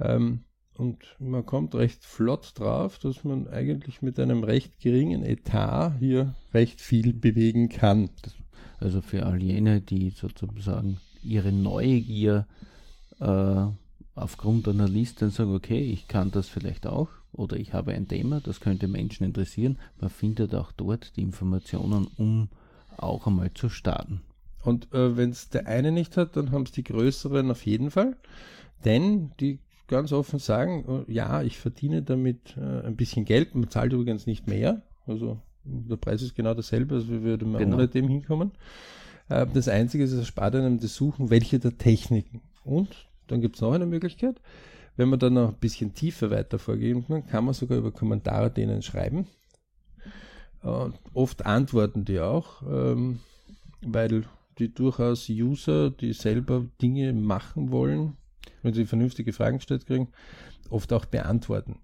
Ähm, 0.00 0.44
und 0.74 1.16
man 1.18 1.44
kommt 1.46 1.74
recht 1.74 2.04
flott 2.04 2.52
drauf, 2.58 2.98
dass 2.98 3.24
man 3.24 3.48
eigentlich 3.48 4.02
mit 4.02 4.20
einem 4.20 4.44
recht 4.44 4.78
geringen 4.78 5.24
Etat 5.24 5.96
hier 5.98 6.34
recht 6.52 6.80
viel 6.80 7.14
bewegen 7.14 7.68
kann. 7.68 8.10
Das 8.22 8.34
also 8.78 9.00
für 9.00 9.24
all 9.24 9.42
jene, 9.42 9.80
die 9.80 10.10
sozusagen 10.10 10.98
ihre 11.22 11.52
Neugier 11.52 12.46
äh, 13.20 13.66
aufgrund 14.14 14.68
einer 14.68 14.88
Liste 14.88 15.30
sagen, 15.30 15.54
okay, 15.54 15.80
ich 15.80 16.08
kann 16.08 16.30
das 16.30 16.48
vielleicht 16.48 16.86
auch 16.86 17.08
oder 17.36 17.56
ich 17.56 17.72
habe 17.72 17.92
ein 17.92 18.08
Thema, 18.08 18.40
das 18.40 18.60
könnte 18.60 18.88
Menschen 18.88 19.24
interessieren. 19.24 19.78
Man 20.00 20.10
findet 20.10 20.54
auch 20.54 20.72
dort 20.72 21.16
die 21.16 21.22
Informationen, 21.22 22.08
um 22.16 22.48
auch 22.96 23.26
einmal 23.26 23.52
zu 23.52 23.68
starten. 23.68 24.22
Und 24.62 24.92
äh, 24.92 25.16
wenn 25.16 25.30
es 25.30 25.48
der 25.48 25.66
eine 25.66 25.92
nicht 25.92 26.16
hat, 26.16 26.36
dann 26.36 26.50
haben 26.50 26.64
es 26.64 26.72
die 26.72 26.82
größeren 26.82 27.50
auf 27.50 27.64
jeden 27.64 27.90
Fall. 27.90 28.16
Denn 28.84 29.30
die 29.38 29.60
ganz 29.86 30.12
offen 30.12 30.38
sagen, 30.38 31.04
äh, 31.08 31.12
ja, 31.12 31.42
ich 31.42 31.58
verdiene 31.58 32.02
damit 32.02 32.56
äh, 32.56 32.86
ein 32.86 32.96
bisschen 32.96 33.24
Geld. 33.24 33.54
Man 33.54 33.70
zahlt 33.70 33.92
übrigens 33.92 34.26
nicht 34.26 34.46
mehr. 34.48 34.82
Also 35.06 35.40
der 35.64 35.96
Preis 35.96 36.22
ist 36.22 36.34
genau 36.34 36.54
dasselbe, 36.54 36.96
also 36.96 37.08
wir 37.08 37.22
würden 37.22 37.52
genau. 37.56 37.76
ohne 37.76 37.88
dem 37.88 38.08
hinkommen. 38.08 38.52
Äh, 39.28 39.46
das 39.52 39.68
Einzige 39.68 40.04
ist, 40.04 40.12
es 40.12 40.18
erspart 40.18 40.54
einem 40.54 40.80
das 40.80 40.94
Suchen, 40.94 41.30
welche 41.30 41.58
der 41.58 41.76
Techniken. 41.76 42.40
Und 42.64 43.08
dann 43.28 43.40
gibt 43.40 43.56
es 43.56 43.62
noch 43.62 43.72
eine 43.72 43.86
Möglichkeit, 43.86 44.40
wenn 44.96 45.08
man 45.08 45.18
dann 45.18 45.34
noch 45.34 45.50
ein 45.50 45.58
bisschen 45.58 45.94
tiefer 45.94 46.30
weiter 46.30 46.58
vorgehen 46.58 47.06
kann, 47.06 47.26
kann 47.26 47.44
man 47.44 47.54
sogar 47.54 47.78
über 47.78 47.92
Kommentare 47.92 48.50
denen 48.50 48.82
schreiben. 48.82 49.26
Und 50.62 50.94
oft 51.12 51.46
antworten 51.46 52.04
die 52.04 52.20
auch, 52.20 52.62
ähm, 52.62 53.20
weil 53.82 54.24
die 54.58 54.72
durchaus 54.72 55.28
User, 55.28 55.90
die 55.90 56.12
selber 56.12 56.64
Dinge 56.80 57.12
machen 57.12 57.70
wollen, 57.70 58.16
wenn 58.62 58.74
sie 58.74 58.86
vernünftige 58.86 59.32
Fragen 59.32 59.58
gestellt 59.58 59.86
kriegen, 59.86 60.08
oft 60.70 60.92
auch 60.92 61.04
beantworten. 61.04 61.78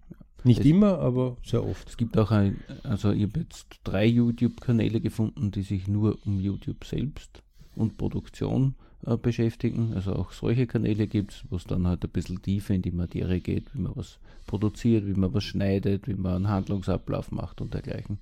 Nicht 0.45 0.61
es, 0.61 0.67
immer, 0.67 0.99
aber 0.99 1.37
sehr 1.45 1.65
oft. 1.65 1.89
Es 1.89 1.97
gibt 1.97 2.19
auch 2.19 2.31
ein, 2.31 2.61
also 2.83 3.13
ich 3.13 3.23
habe 3.23 3.41
jetzt 3.41 3.67
drei 3.85 4.07
YouTube-Kanäle 4.07 5.01
gefunden, 5.01 5.51
die 5.53 5.63
sich 5.63 5.87
nur 5.87 6.19
um 6.27 6.41
YouTube 6.41 6.85
selbst 6.85 7.43
und 7.77 7.97
Produktion 7.97 8.75
äh, 9.07 9.17
beschäftigen. 9.17 9.93
Also 9.95 10.15
auch 10.15 10.33
solche 10.33 10.67
Kanäle 10.67 11.07
gibt 11.07 11.33
es, 11.33 11.45
wo 11.51 11.57
es 11.57 11.65
dann 11.65 11.87
halt 11.87 12.05
ein 12.05 12.11
bisschen 12.11 12.43
tiefer 12.43 12.75
in 12.75 12.83
die 12.83 12.91
Materie 12.91 13.41
geht, 13.41 13.75
wie 13.75 13.81
man 13.81 13.97
was 13.97 14.19
produziert, 14.47 15.07
wie 15.07 15.15
man 15.15 15.33
was 15.35 15.45
schneidet, 15.45 16.09
wie 16.09 16.15
man 16.15 16.37
einen 16.37 16.49
Handlungsablauf 16.49 17.31
macht 17.31 17.61
und 17.61 17.75
dergleichen. 17.75 18.19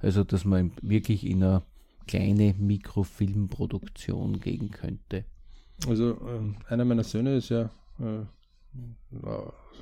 Also 0.00 0.24
dass 0.24 0.44
man 0.44 0.72
wirklich 0.82 1.26
in 1.26 1.42
eine 1.42 1.62
kleine 2.06 2.54
Mikrofilmproduktion 2.58 4.40
gehen 4.40 4.70
könnte. 4.70 5.24
Also 5.86 6.12
äh, 6.12 6.72
einer 6.72 6.84
meiner 6.84 7.04
Söhne 7.04 7.36
ist 7.36 7.50
ja 7.50 7.70
äh, 7.98 8.24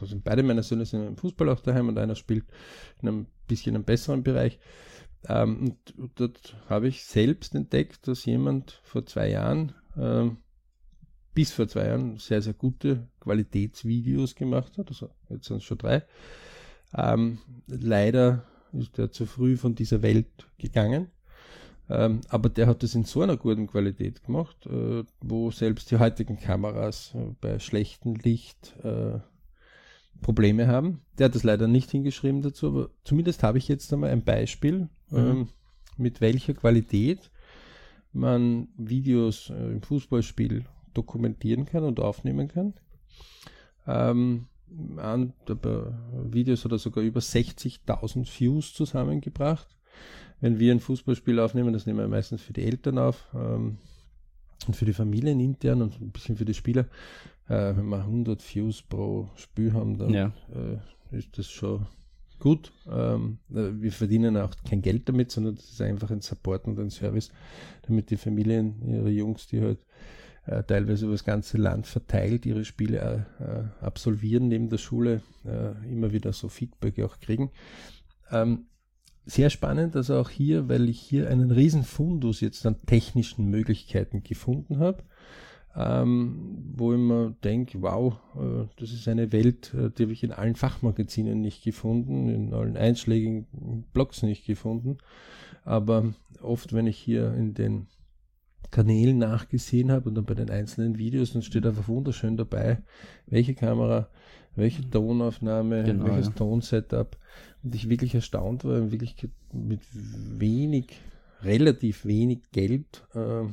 also 0.01 0.17
beide 0.23 0.43
meiner 0.43 0.63
Söhne 0.63 0.87
sind 0.87 1.07
im 1.07 1.17
Fußball 1.17 1.49
auch 1.49 1.61
daheim 1.61 1.89
und 1.89 1.99
einer 1.99 2.15
spielt 2.15 2.45
in 3.03 3.09
einem 3.09 3.27
bisschen 3.47 3.75
einem 3.75 3.85
besseren 3.85 4.23
Bereich. 4.23 4.59
Ähm, 5.29 5.77
und 5.97 6.13
dort 6.21 6.57
habe 6.69 6.89
ich 6.89 7.05
selbst 7.05 7.55
entdeckt, 7.55 8.07
dass 8.07 8.25
jemand 8.25 8.81
vor 8.85 9.05
zwei 9.07 9.31
Jahren, 9.31 9.75
ähm, 9.99 10.39
bis 11.35 11.53
vor 11.53 11.69
zwei 11.69 11.87
Jahren, 11.87 12.19
sehr, 12.19 12.43
sehr 12.43 12.55
gute 12.55 13.09
Qualitätsvideos 13.21 14.35
gemacht 14.35 14.77
hat. 14.79 14.89
Also 14.89 15.11
jetzt 15.29 15.47
sind 15.47 15.59
es 15.59 15.65
schon 15.65 15.79
drei. 15.79 16.03
Ähm, 16.97 17.39
leider 17.67 18.45
ist 18.73 18.99
er 18.99 19.13
zu 19.13 19.27
früh 19.27 19.57
von 19.57 19.75
dieser 19.75 20.03
Welt 20.03 20.49
gegangen. 20.59 21.09
Ähm, 21.91 22.21
aber 22.29 22.49
der 22.49 22.67
hat 22.67 22.83
das 22.83 22.95
in 22.95 23.05
so 23.05 23.23
einer 23.23 23.37
guten 23.37 23.67
Qualität 23.67 24.23
gemacht, 24.25 24.67
äh, 24.67 25.05
wo 25.21 25.51
selbst 25.51 25.91
die 25.91 25.99
heutigen 25.99 26.39
Kameras 26.39 27.15
äh, 27.15 27.35
bei 27.41 27.59
schlechtem 27.59 28.17
Licht 28.17 28.75
äh, 28.83 29.21
Probleme 30.21 30.67
haben. 30.67 31.01
Der 31.19 31.27
hat 31.27 31.35
das 31.35 31.45
leider 31.45 31.67
nicht 31.67 31.91
hingeschrieben 31.91 32.43
dazu, 32.43 32.67
aber 32.69 32.91
zumindest 33.05 33.43
habe 33.43 33.59
ich 33.59 33.69
jetzt 33.69 33.93
einmal 33.93 34.11
ein 34.11 34.25
Beispiel, 34.25 34.89
mhm. 35.11 35.19
ähm, 35.19 35.49
mit 35.97 36.21
welcher 36.21 36.55
Qualität 36.55 37.31
man 38.13 38.69
Videos 38.77 39.51
äh, 39.51 39.73
im 39.73 39.83
Fußballspiel 39.83 40.65
dokumentieren 40.95 41.65
kann 41.65 41.85
und 41.85 42.01
aufnehmen 42.01 42.49
kann. 42.49 42.75
Ähm, 43.87 44.47
an, 44.97 45.33
Videos 46.31 46.67
oder 46.67 46.79
sogar 46.79 47.03
über 47.05 47.21
60.000 47.21 48.27
Views 48.39 48.75
zusammengebracht. 48.75 49.69
Wenn 50.41 50.59
wir 50.59 50.73
ein 50.73 50.81
Fußballspiel 50.81 51.41
aufnehmen, 51.41 51.73
das 51.73 51.87
nehmen 51.87 51.99
wir 51.99 52.09
meistens 52.09 52.43
für 52.43 52.53
die 52.53 52.65
Eltern 52.65 52.99
auf 52.99 53.27
ähm, 53.35 53.79
und 54.67 54.77
für 54.77 54.85
die 54.85 54.93
Familien 54.93 55.41
intern 55.41 55.83
und 55.83 56.01
ein 56.01 56.11
bisschen 56.11 56.37
für 56.37 56.45
die 56.45 56.55
Spieler. 56.55 56.87
Äh, 57.49 57.77
wenn 57.77 57.89
wir 57.89 57.99
100 57.99 58.43
Views 58.55 58.83
pro 58.83 59.29
Spiel 59.37 59.73
haben, 59.73 59.99
dann 59.99 60.11
ja. 60.11 60.33
äh, 60.55 61.17
ist 61.17 61.39
das 61.39 61.51
schon 61.51 61.87
gut. 62.39 62.73
Ähm, 62.91 63.39
äh, 63.51 63.71
wir 63.81 63.93
verdienen 63.93 64.37
auch 64.37 64.55
kein 64.69 64.83
Geld 64.83 65.09
damit, 65.09 65.31
sondern 65.31 65.57
das 65.57 65.65
ist 65.71 65.81
einfach 65.83 66.11
ein 66.11 66.21
Support 66.21 66.67
und 66.67 66.79
ein 66.79 66.91
Service, 66.91 67.31
damit 67.83 68.11
die 68.11 68.17
Familien, 68.17 68.83
ihre 68.87 69.11
Jungs, 69.11 69.47
die 69.47 69.61
halt 69.61 69.79
äh, 70.47 70.63
teilweise 70.63 71.05
über 71.05 71.15
das 71.15 71.25
ganze 71.25 71.59
Land 71.59 71.87
verteilt 71.87 72.47
ihre 72.47 72.65
Spiele 72.65 73.27
äh, 73.39 73.85
absolvieren 73.85 74.49
neben 74.49 74.71
der 74.71 74.79
Schule, 74.79 75.23
äh, 75.45 75.93
immer 75.93 76.13
wieder 76.13 76.33
so 76.33 76.49
Feedback 76.49 76.99
auch 77.01 77.21
kriegen. 77.21 77.51
Ähm, 78.31 78.67
sehr 79.27 79.51
spannend, 79.51 79.95
also 79.95 80.17
auch 80.17 80.31
hier, 80.31 80.69
weil 80.71 80.89
ich 80.89 81.01
hier 81.01 81.29
einen 81.29 81.51
riesen 81.51 81.85
Fundus 81.85 82.41
jetzt 82.41 82.65
an 82.65 82.81
technischen 82.87 83.51
Möglichkeiten 83.51 84.23
gefunden 84.23 84.79
habe, 84.79 85.03
ähm, 85.77 86.73
wo 86.75 86.93
ich 86.93 86.99
mir 86.99 87.35
denke, 87.45 87.81
wow, 87.83 88.15
äh, 88.37 88.67
das 88.79 88.93
ist 88.93 89.07
eine 89.09 89.33
Welt, 89.33 89.75
äh, 89.75 89.91
die 89.91 90.05
habe 90.05 90.13
ich 90.13 90.25
in 90.25 90.33
allen 90.33 90.57
Fachmagazinen 90.57 91.41
nicht 91.41 91.63
gefunden, 91.63 92.29
in 92.29 92.55
allen 92.55 92.77
einschlägigen 92.77 93.47
Blogs 93.93 94.23
nicht 94.23 94.47
gefunden. 94.47 94.99
Aber 95.65 96.15
oft, 96.43 96.73
wenn 96.73 96.87
ich 96.87 96.99
hier 96.99 97.35
in 97.35 97.55
den 97.55 97.87
Kanälen 98.71 99.19
nachgesehen 99.19 99.91
habe 99.91 100.09
und 100.09 100.15
dann 100.15 100.25
bei 100.25 100.35
den 100.35 100.51
einzelnen 100.51 100.99
Videos, 100.99 101.33
dann 101.33 101.43
steht 101.43 101.67
einfach 101.67 101.89
wunderschön 101.89 102.37
dabei, 102.37 102.83
welche 103.27 103.55
Kamera, 103.55 104.09
welche 104.57 104.89
Tonaufnahme, 104.89 105.85
genau, 105.85 106.07
welches 106.07 106.27
ja. 106.27 106.33
Tonsetup. 106.33 107.17
Und 107.63 107.75
ich 107.75 107.89
wirklich 107.89 108.15
erstaunt 108.15 108.65
war, 108.65 108.91
wirklich 108.91 109.17
mit 109.53 109.81
wenig, 109.93 111.01
relativ 111.43 112.05
wenig 112.05 112.51
Geld, 112.53 113.07
äh, 113.15 113.45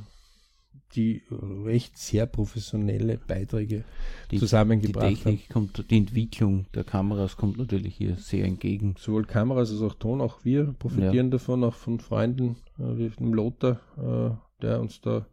die 0.94 1.24
recht 1.30 1.98
sehr 1.98 2.26
professionelle 2.26 3.18
Beiträge 3.18 3.84
die, 4.32 4.40
zusammengebracht 4.40 5.10
die 5.10 5.16
Technik 5.16 5.42
haben. 5.42 5.54
kommt, 5.74 5.92
die 5.92 5.98
Entwicklung 5.98 6.66
der 6.74 6.84
Kameras 6.84 7.38
kommt 7.38 7.58
natürlich 7.58 7.96
hier 7.96 8.16
sehr 8.16 8.46
entgegen. 8.46 8.96
Sowohl 8.98 9.26
Kameras 9.26 9.72
als 9.72 9.82
auch 9.82 9.96
Ton, 9.96 10.22
auch 10.22 10.46
wir 10.46 10.74
profitieren 10.80 11.28
ja. 11.28 11.32
davon, 11.32 11.64
auch 11.64 11.76
von 11.76 12.00
Freunden 12.00 12.58
äh, 12.80 12.98
wie 12.98 13.10
dem 13.10 13.34
Lothar, 13.34 13.80
äh, 13.98 14.62
der 14.62 14.80
uns 14.80 15.02
da 15.02 15.26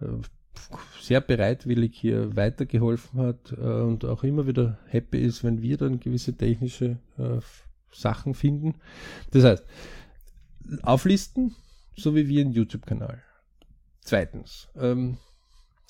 äh, 0.00 0.06
sehr 1.00 1.20
bereitwillig 1.20 1.94
hier 1.94 2.34
weitergeholfen 2.36 3.20
hat 3.20 3.52
äh, 3.52 3.64
und 3.64 4.04
auch 4.04 4.24
immer 4.24 4.46
wieder 4.46 4.78
happy 4.86 5.18
ist, 5.18 5.44
wenn 5.44 5.62
wir 5.62 5.76
dann 5.76 6.00
gewisse 6.00 6.36
technische 6.36 6.98
äh, 7.16 7.38
Sachen 7.90 8.34
finden. 8.34 8.74
Das 9.30 9.44
heißt, 9.44 9.64
auflisten, 10.82 11.54
so 11.96 12.14
wie 12.14 12.28
wir 12.28 12.42
einen 12.42 12.52
YouTube-Kanal. 12.52 13.22
Zweitens, 14.08 14.68
ähm, 14.80 15.18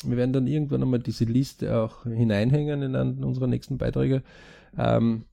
wir 0.03 0.17
werden 0.17 0.33
dann 0.33 0.49
irgendwann 0.49 0.83
einmal 0.83 0.99
diese 0.99 1.25
Liste 1.25 1.79
auch 1.79 2.03
hineinhängen 2.03 2.83
in 2.83 2.97
einen 2.97 3.23
unserer 3.23 3.47
nächsten 3.47 3.79
Beiträge. 3.79 4.25
Ähm, 4.77 5.27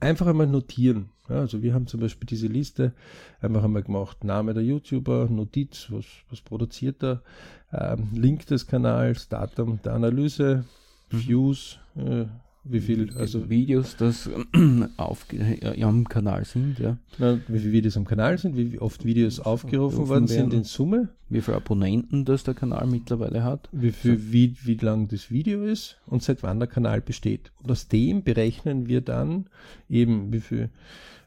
einfach 0.00 0.26
einmal 0.26 0.46
notieren. 0.46 1.10
Ja, 1.28 1.40
also 1.40 1.62
wir 1.62 1.74
haben 1.74 1.86
zum 1.88 2.00
Beispiel 2.00 2.24
diese 2.24 2.46
Liste 2.46 2.94
einfach 3.42 3.62
einmal 3.62 3.82
gemacht, 3.82 4.24
Name 4.24 4.54
der 4.54 4.62
YouTuber, 4.62 5.28
Notiz, 5.28 5.88
was, 5.90 6.06
was 6.30 6.40
produziert 6.40 7.02
er, 7.02 7.22
ähm, 7.70 8.08
Link 8.14 8.46
des 8.46 8.66
Kanals, 8.66 9.28
Datum 9.28 9.82
der 9.82 9.92
Analyse, 9.92 10.64
mhm. 11.10 11.18
Views, 11.18 11.78
äh, 11.96 12.24
wie 12.64 12.80
viel, 12.80 13.14
also 13.16 13.50
Videos, 13.50 13.96
das 13.96 14.30
auf, 14.96 15.26
ja, 15.30 15.86
am 15.86 16.08
Kanal 16.08 16.44
sind, 16.44 16.78
ja. 16.78 16.96
Na, 17.18 17.38
wie 17.46 17.58
viele 17.58 17.72
Videos 17.72 17.96
am 17.96 18.06
Kanal 18.06 18.38
sind, 18.38 18.56
wie 18.56 18.78
oft 18.78 19.04
Videos 19.04 19.38
aufgerufen 19.38 20.08
worden 20.08 20.26
sind 20.26 20.54
in 20.54 20.64
Summe. 20.64 21.10
Wie 21.28 21.40
viele 21.40 21.58
Abonnenten 21.58 22.24
das 22.24 22.44
der 22.44 22.54
Kanal 22.54 22.86
mittlerweile 22.86 23.44
hat. 23.44 23.68
Wie 23.72 23.92
viel, 23.92 24.18
so. 24.18 24.32
wie, 24.32 24.56
wie 24.62 24.76
lang 24.76 25.08
das 25.08 25.30
Video 25.30 25.62
ist 25.64 25.98
und 26.06 26.22
seit 26.22 26.42
wann 26.42 26.58
der 26.58 26.68
Kanal 26.68 27.00
besteht. 27.00 27.52
Und 27.62 27.70
aus 27.70 27.88
dem 27.88 28.22
berechnen 28.22 28.88
wir 28.88 29.02
dann 29.02 29.46
eben, 29.90 30.32
wie 30.32 30.40
viel 30.40 30.70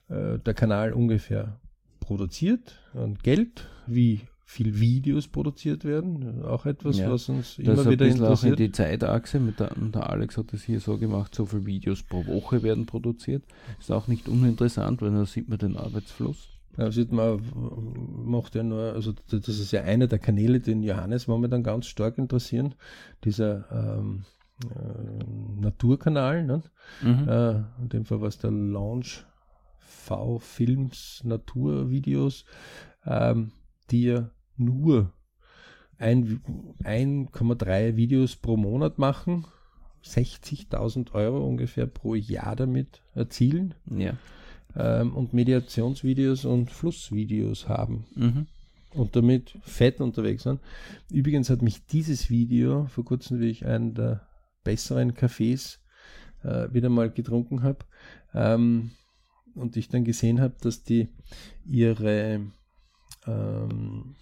äh, 0.10 0.40
der 0.40 0.54
Kanal 0.54 0.94
ungefähr 0.94 1.60
produziert 2.00 2.80
an 2.94 3.18
Geld, 3.22 3.68
wie 3.86 4.22
viel 4.50 4.80
Videos 4.80 5.28
produziert 5.28 5.84
werden. 5.84 6.42
Auch 6.42 6.66
etwas, 6.66 6.98
ja, 6.98 7.12
was 7.12 7.28
uns 7.28 7.60
immer 7.60 7.86
wieder 7.90 8.08
interessiert. 8.08 8.54
Auch 8.54 8.58
in 8.60 8.66
die 8.66 8.72
Zeitachse, 8.72 9.42
mit 9.42 9.60
der, 9.60 9.72
der 9.76 10.10
Alex 10.10 10.38
hat 10.38 10.54
das 10.54 10.64
hier 10.64 10.80
so 10.80 10.98
gemacht, 10.98 11.36
so 11.36 11.46
viele 11.46 11.66
Videos 11.66 12.02
pro 12.02 12.26
Woche 12.26 12.64
werden 12.64 12.86
produziert. 12.86 13.44
Ist 13.78 13.92
auch 13.92 14.08
nicht 14.08 14.30
uninteressant, 14.30 15.02
weil 15.02 15.12
da 15.12 15.26
sieht 15.26 15.50
man 15.50 15.58
den 15.58 15.76
Arbeitsfluss. 15.76 16.48
Ja, 16.78 16.90
sieht 16.92 17.12
man, 17.12 17.42
macht 18.24 18.56
ja 18.56 18.64
nur, 18.64 18.94
also 18.94 19.12
das 19.30 19.50
ist 19.50 19.72
ja 19.74 19.82
einer 19.82 20.08
der 20.08 20.20
Kanäle, 20.20 20.62
den 20.62 20.82
Johannes 20.82 21.28
momentan 21.28 21.62
ganz 21.62 21.88
stark 21.88 22.18
interessieren, 22.18 22.76
dieser 23.26 23.70
ähm, 23.70 24.24
äh, 24.64 25.60
Naturkanal, 25.60 26.46
ne? 26.46 26.64
Mhm. 27.02 27.28
Äh, 27.28 27.56
in 27.82 27.90
dem 27.90 28.06
Fall 28.06 28.22
war 28.22 28.30
es 28.30 28.38
der 28.38 28.52
Launch 28.52 29.26
V 29.80 30.40
Films 30.40 31.22
Naturvideos, 31.26 32.46
ähm, 33.06 33.52
die 33.92 34.04
ja 34.04 34.30
nur 34.60 35.14
1,3 36.00 37.96
Videos 37.96 38.36
pro 38.36 38.58
Monat 38.58 39.00
machen, 39.00 39.46
60.000 40.04 41.14
Euro 41.14 41.46
ungefähr 41.46 41.88
pro 41.88 42.16
Jahr 42.16 42.56
damit 42.56 43.02
erzielen 43.14 43.74
ja. 43.90 44.16
ähm, 44.76 45.16
und 45.16 45.34
Mediationsvideos 45.34 46.46
und 46.46 46.72
Flussvideos 46.72 47.68
haben. 47.68 48.06
Mhm. 48.16 48.48
Und 48.94 49.16
damit 49.16 49.58
fett 49.62 50.00
unterwegs 50.00 50.44
sind. 50.44 50.62
Übrigens 51.12 51.50
hat 51.50 51.62
mich 51.62 51.86
dieses 51.88 52.30
Video 52.30 52.86
vor 52.88 53.04
kurzem, 53.06 53.40
wie 53.40 53.50
ich 53.50 53.66
einen 53.66 53.94
der 53.94 54.28
besseren 54.64 55.14
Cafés 55.14 55.80
äh, 56.44 56.72
wieder 56.74 56.90
mal 56.90 57.10
getrunken 57.10 57.64
habe, 57.64 57.80
ähm, 58.34 58.92
und 59.56 59.76
ich 59.76 59.90
dann 59.90 60.04
gesehen 60.04 60.40
habe, 60.40 60.56
dass 60.62 60.84
die 60.84 61.10
ihre 61.66 62.42
ähm, 63.26 64.16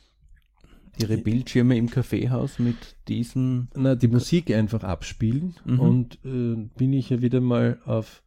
ihre 1.01 1.17
Bildschirme 1.17 1.77
im 1.77 1.89
Kaffeehaus 1.89 2.59
mit 2.59 2.95
diesen. 3.07 3.69
Na, 3.75 3.95
die 3.95 4.07
Musik 4.07 4.51
einfach 4.51 4.83
abspielen. 4.83 5.55
Mhm. 5.65 5.79
Und 5.79 6.15
äh, 6.25 6.55
bin 6.77 6.93
ich 6.93 7.09
ja 7.09 7.21
wieder 7.21 7.41
mal 7.41 7.79
auf 7.85 8.23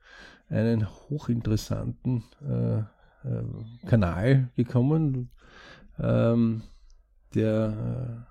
einen 0.48 0.88
hochinteressanten 0.88 2.24
äh, 2.42 2.78
äh, 2.78 3.44
Kanal 3.86 4.50
gekommen, 4.56 5.30
ähm, 5.98 6.62
der, 7.34 8.26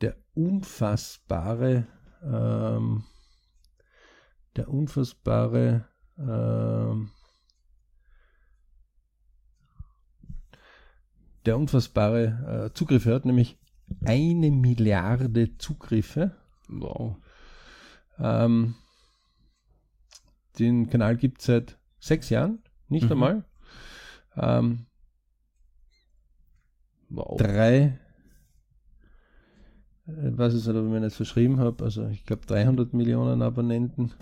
der 0.00 0.16
unfassbare, 0.34 1.86
ähm, 2.22 3.04
der 4.56 4.68
unfassbare, 4.68 5.86
ähm, 6.18 7.10
der 11.46 11.58
unfassbare 11.58 12.70
äh, 12.70 12.74
Zugriffe 12.74 13.14
hat, 13.14 13.24
nämlich 13.24 13.58
eine 14.04 14.50
Milliarde 14.50 15.56
Zugriffe. 15.58 16.36
Wow. 16.68 17.16
Ähm, 18.18 18.74
den 20.58 20.88
Kanal 20.90 21.16
gibt 21.16 21.40
es 21.40 21.46
seit 21.46 21.78
sechs 21.98 22.30
Jahren, 22.30 22.62
nicht 22.88 23.06
mhm. 23.06 23.12
einmal. 23.12 23.44
Ähm, 24.36 24.86
wow. 27.08 27.36
Drei, 27.38 27.98
äh, 30.06 30.30
was 30.36 30.54
ist, 30.54 30.66
wenn 30.66 30.94
ich 30.96 31.02
jetzt 31.02 31.16
verschrieben 31.16 31.58
habe, 31.58 31.84
also 31.84 32.06
ich 32.08 32.24
glaube 32.24 32.46
300 32.46 32.92
Millionen 32.92 33.42
Abonnenten 33.42 34.12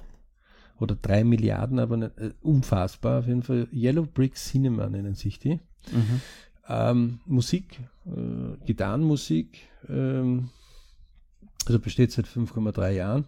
oder 0.78 0.94
drei 0.94 1.24
Milliarden 1.24 1.78
Abonnenten, 1.78 2.30
äh, 2.30 2.32
unfassbar 2.40 3.20
auf 3.20 3.26
jeden 3.26 3.42
Fall. 3.42 3.68
Yellow 3.72 4.06
Brick 4.06 4.36
Cinema 4.36 4.88
nennen 4.88 5.14
sich 5.14 5.38
die. 5.38 5.60
Mhm. 5.92 6.20
Ähm, 6.70 7.18
Musik, 7.26 7.80
äh, 8.06 8.64
Gitarrenmusik, 8.64 9.58
ähm, 9.88 10.50
also 11.66 11.80
besteht 11.80 12.12
seit 12.12 12.26
5,3 12.26 12.92
Jahren, 12.92 13.24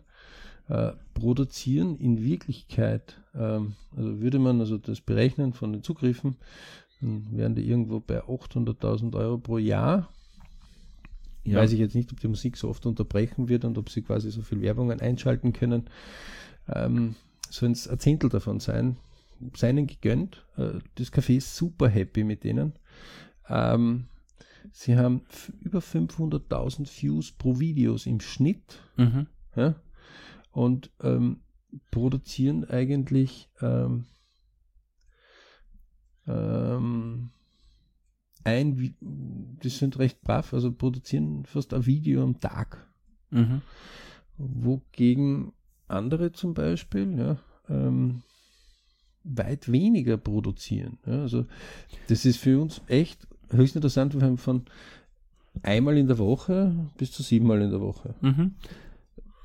äh, 0.68 0.92
produzieren 1.14 1.96
in 1.96 2.22
Wirklichkeit, 2.22 3.20
ähm, 3.34 3.74
also 3.96 4.20
würde 4.20 4.38
man 4.38 4.60
also 4.60 4.78
das 4.78 5.00
berechnen 5.00 5.54
von 5.54 5.72
den 5.72 5.82
Zugriffen, 5.82 6.36
dann 7.00 7.26
wären 7.32 7.56
die 7.56 7.68
irgendwo 7.68 7.98
bei 7.98 8.22
800.000 8.22 9.16
Euro 9.16 9.38
pro 9.38 9.58
Jahr. 9.58 10.08
Ja. 11.42 11.58
Weiß 11.58 11.72
ich 11.72 11.80
jetzt 11.80 11.96
nicht, 11.96 12.12
ob 12.12 12.20
die 12.20 12.28
Musik 12.28 12.56
so 12.56 12.68
oft 12.68 12.86
unterbrechen 12.86 13.48
wird 13.48 13.64
und 13.64 13.76
ob 13.76 13.90
sie 13.90 14.02
quasi 14.02 14.30
so 14.30 14.42
viel 14.42 14.60
Werbungen 14.60 15.00
einschalten 15.00 15.52
können. 15.52 15.86
Ähm, 16.68 17.16
Sollen 17.50 17.72
es 17.72 17.88
ein 17.88 17.98
Zehntel 17.98 18.30
davon 18.30 18.60
sein, 18.60 18.96
seinen 19.54 19.88
gegönnt. 19.88 20.46
Äh, 20.56 20.78
das 20.94 21.12
Café 21.12 21.36
ist 21.36 21.56
super 21.56 21.88
happy 21.88 22.22
mit 22.22 22.44
denen. 22.44 22.74
Ähm, 23.48 24.08
sie 24.72 24.96
haben 24.96 25.22
über 25.60 25.80
500.000 25.80 26.88
Views 27.02 27.32
pro 27.32 27.58
Videos 27.58 28.06
im 28.06 28.20
Schnitt. 28.20 28.80
Mhm. 28.96 29.26
Ja? 29.56 29.76
Und 30.50 30.90
ähm, 31.00 31.40
produzieren 31.90 32.64
eigentlich 32.64 33.48
ähm, 33.60 34.06
ähm, 36.26 37.30
ein, 38.44 38.96
das 39.62 39.78
sind 39.78 39.98
recht 39.98 40.20
brav, 40.22 40.52
also 40.52 40.72
produzieren 40.72 41.44
fast 41.44 41.72
ein 41.74 41.86
Video 41.86 42.22
am 42.22 42.40
Tag. 42.40 42.86
Mhm. 43.30 43.62
Wogegen 44.36 45.52
andere 45.88 46.32
zum 46.32 46.54
Beispiel, 46.54 47.18
ja, 47.18 47.38
ähm, 47.68 48.22
weit 49.24 49.70
weniger 49.70 50.16
produzieren. 50.16 50.98
Ja, 51.06 51.22
also 51.22 51.46
das 52.08 52.24
ist 52.24 52.38
für 52.38 52.60
uns 52.60 52.80
echt 52.88 53.28
höchst 53.52 53.76
interessant. 53.76 54.14
Wir 54.14 54.22
haben 54.22 54.38
von 54.38 54.62
einmal 55.62 55.96
in 55.98 56.06
der 56.06 56.18
Woche 56.18 56.74
bis 56.96 57.12
zu 57.12 57.22
siebenmal 57.22 57.62
in 57.62 57.70
der 57.70 57.80
Woche. 57.80 58.14
Mhm. 58.20 58.54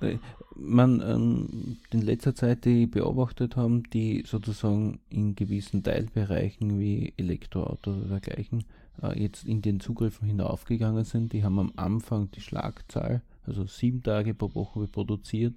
Äh, 0.02 0.18
man 0.56 1.02
ähm, 1.02 1.78
in 1.92 2.02
letzter 2.02 2.34
Zeit 2.34 2.66
die 2.66 2.88
beobachtet 2.88 3.56
haben, 3.56 3.84
die 3.92 4.24
sozusagen 4.26 5.00
in 5.10 5.36
gewissen 5.36 5.84
Teilbereichen 5.84 6.80
wie 6.80 7.14
Elektroautos 7.18 7.96
oder 7.98 8.20
dergleichen 8.20 8.64
äh, 9.02 9.22
jetzt 9.22 9.46
in 9.46 9.62
den 9.62 9.80
Zugriffen 9.80 10.28
hinaufgegangen 10.28 11.04
sind, 11.04 11.34
die 11.34 11.44
haben 11.44 11.60
am 11.60 11.74
Anfang 11.76 12.32
die 12.32 12.42
Schlagzahl, 12.42 13.22
also 13.46 13.66
sieben 13.68 14.02
Tage 14.02 14.34
pro 14.34 14.54
Woche 14.56 14.88
produziert 14.88 15.54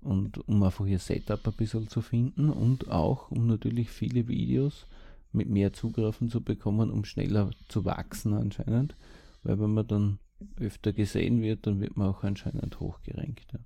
und 0.00 0.46
um 0.48 0.62
einfach 0.62 0.86
ihr 0.86 0.98
Setup 0.98 1.46
ein 1.46 1.54
bisschen 1.54 1.88
zu 1.88 2.00
finden 2.00 2.50
und 2.50 2.90
auch 2.90 3.30
um 3.30 3.46
natürlich 3.46 3.90
viele 3.90 4.28
Videos 4.28 4.86
mit 5.32 5.48
mehr 5.48 5.72
Zugriffen 5.72 6.30
zu 6.30 6.42
bekommen, 6.42 6.90
um 6.90 7.04
schneller 7.04 7.50
zu 7.68 7.84
wachsen 7.84 8.34
anscheinend, 8.34 8.94
weil 9.42 9.60
wenn 9.60 9.74
man 9.74 9.86
dann 9.86 10.18
öfter 10.60 10.92
gesehen 10.92 11.40
wird, 11.42 11.66
dann 11.66 11.80
wird 11.80 11.96
man 11.96 12.08
auch 12.08 12.24
anscheinend 12.24 12.80
hochgerankt. 12.80 13.52
Ja. 13.52 13.58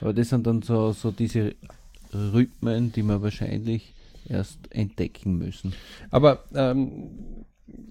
Aber 0.00 0.12
das 0.12 0.28
sind 0.28 0.46
dann 0.46 0.62
so, 0.62 0.92
so 0.92 1.10
diese 1.10 1.54
Rhythmen, 2.12 2.92
die 2.92 3.02
wir 3.02 3.22
wahrscheinlich 3.22 3.94
erst 4.28 4.58
entdecken 4.70 5.38
müssen. 5.38 5.74
Aber, 6.10 6.44
ähm, 6.54 7.44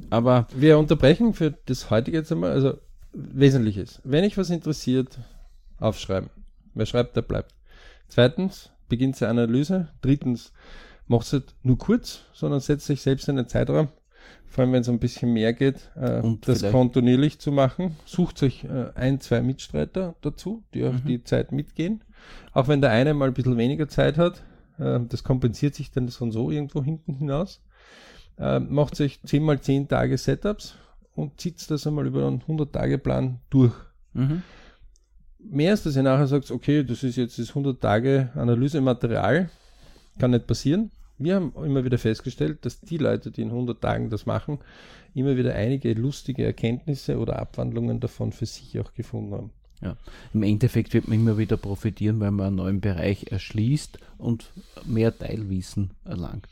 aber 0.10 0.47
wir 0.56 0.78
unterbrechen 0.78 1.34
für 1.34 1.52
das 1.65 1.89
heutige 1.89 2.17
jetzt 2.17 2.32
einmal, 2.32 2.52
also 2.52 2.78
Wesentliches. 3.13 4.02
Wenn 4.04 4.24
euch 4.24 4.38
was 4.38 4.50
interessiert, 4.50 5.19
aufschreiben. 5.80 6.30
Wer 6.74 6.86
schreibt, 6.86 7.15
der 7.15 7.24
bleibt. 7.24 7.54
Zweitens, 8.08 8.69
beginnt 8.88 9.19
die 9.19 9.26
Analyse. 9.26 9.89
Drittens, 10.02 10.54
macht 11.12 11.28
es 11.28 11.34
nicht 11.34 11.56
nur 11.63 11.78
kurz, 11.78 12.21
sondern 12.34 12.62
setzt 12.62 12.86
sich 12.86 13.02
selbst 13.02 13.30
einen 13.30 13.47
Zeitraum. 13.47 13.89
Vor 14.47 14.63
allem, 14.63 14.74
wenn 14.74 14.82
es 14.82 14.89
ein 14.89 15.00
bisschen 15.00 15.34
mehr 15.34 15.54
geht, 15.54 15.91
äh, 15.95 16.21
das 16.41 16.63
kontinuierlich 16.71 17.39
zu 17.39 17.52
machen. 17.52 17.97
Sucht 18.06 18.38
sich 18.38 18.63
äh, 18.63 18.91
ein, 18.95 19.19
zwei 19.19 19.41
Mitstreiter 19.41 20.15
dazu, 20.21 20.63
die 20.74 20.86
auf 20.86 20.95
mhm. 20.95 21.08
die 21.08 21.24
Zeit 21.24 21.52
mitgehen. 21.52 22.04
Auch 22.54 22.67
wenn 22.67 22.82
der 22.82 22.91
eine 22.91 23.13
mal 23.13 23.28
ein 23.28 23.34
bisschen 23.34 23.58
weniger 23.58 23.88
Zeit 23.88 24.17
hat, 24.17 24.43
äh, 24.80 25.00
das 25.08 25.24
kompensiert 25.24 25.76
sich 25.76 25.91
dann 25.91 26.10
von 26.10 26.32
so 26.32 26.50
irgendwo 26.50 26.84
hinten 26.84 27.13
hinaus. 27.13 27.62
Äh, 28.38 28.60
macht 28.60 28.95
sich 28.95 29.21
10 29.21 29.43
mal 29.43 29.60
10 29.60 29.89
Tage 29.89 30.17
Setups 30.17 30.76
und 31.13 31.39
zieht 31.39 31.69
das 31.69 31.86
einmal 31.86 32.08
über 32.08 32.26
einen 32.26 32.41
100-Tage-Plan 32.41 33.39
durch. 33.50 33.74
Mhm 34.13 34.43
mehr 35.43 35.74
ist, 35.74 35.88
dass 35.88 35.95
ihr 35.95 36.04
nachher 36.04 36.28
sagt, 36.28 36.52
okay, 36.52 36.84
das 36.84 37.02
ist 37.02 37.15
jetzt 37.15 37.39
das 37.39 37.50
100 37.50 37.82
Tage 37.82 38.30
Analysematerial, 38.36 39.50
kann 40.19 40.32
nicht 40.32 40.45
passieren. 40.45 40.91
Wir 41.24 41.36
haben 41.36 41.54
immer 41.56 41.84
wieder 41.86 41.98
festgestellt, 41.98 42.66
dass 42.66 42.82
die 42.82 42.98
Leute, 42.98 43.32
die 43.32 43.42
in 43.42 43.50
100 43.50 43.82
Tagen 43.82 44.10
das 44.10 44.26
machen, 44.26 44.60
immer 45.14 45.38
wieder 45.38 45.54
einige 45.56 45.94
lustige 45.94 46.46
Erkenntnisse 46.46 47.20
oder 47.20 47.40
Abwandlungen 47.40 48.00
davon 48.00 48.32
für 48.32 48.46
sich 48.46 48.80
auch 48.80 48.94
gefunden 48.94 49.34
haben. 49.34 49.52
Ja, 49.82 49.98
im 50.34 50.44
Endeffekt 50.44 50.94
wird 50.94 51.08
man 51.08 51.20
immer 51.20 51.38
wieder 51.38 51.58
profitieren, 51.58 52.20
weil 52.20 52.32
man 52.32 52.48
einen 52.48 52.56
neuen 52.58 52.82
Bereich 52.82 53.32
erschließt 53.32 53.98
und 54.20 54.52
mehr 54.86 55.18
Teilwissen 55.18 55.92
erlangt. 56.06 56.48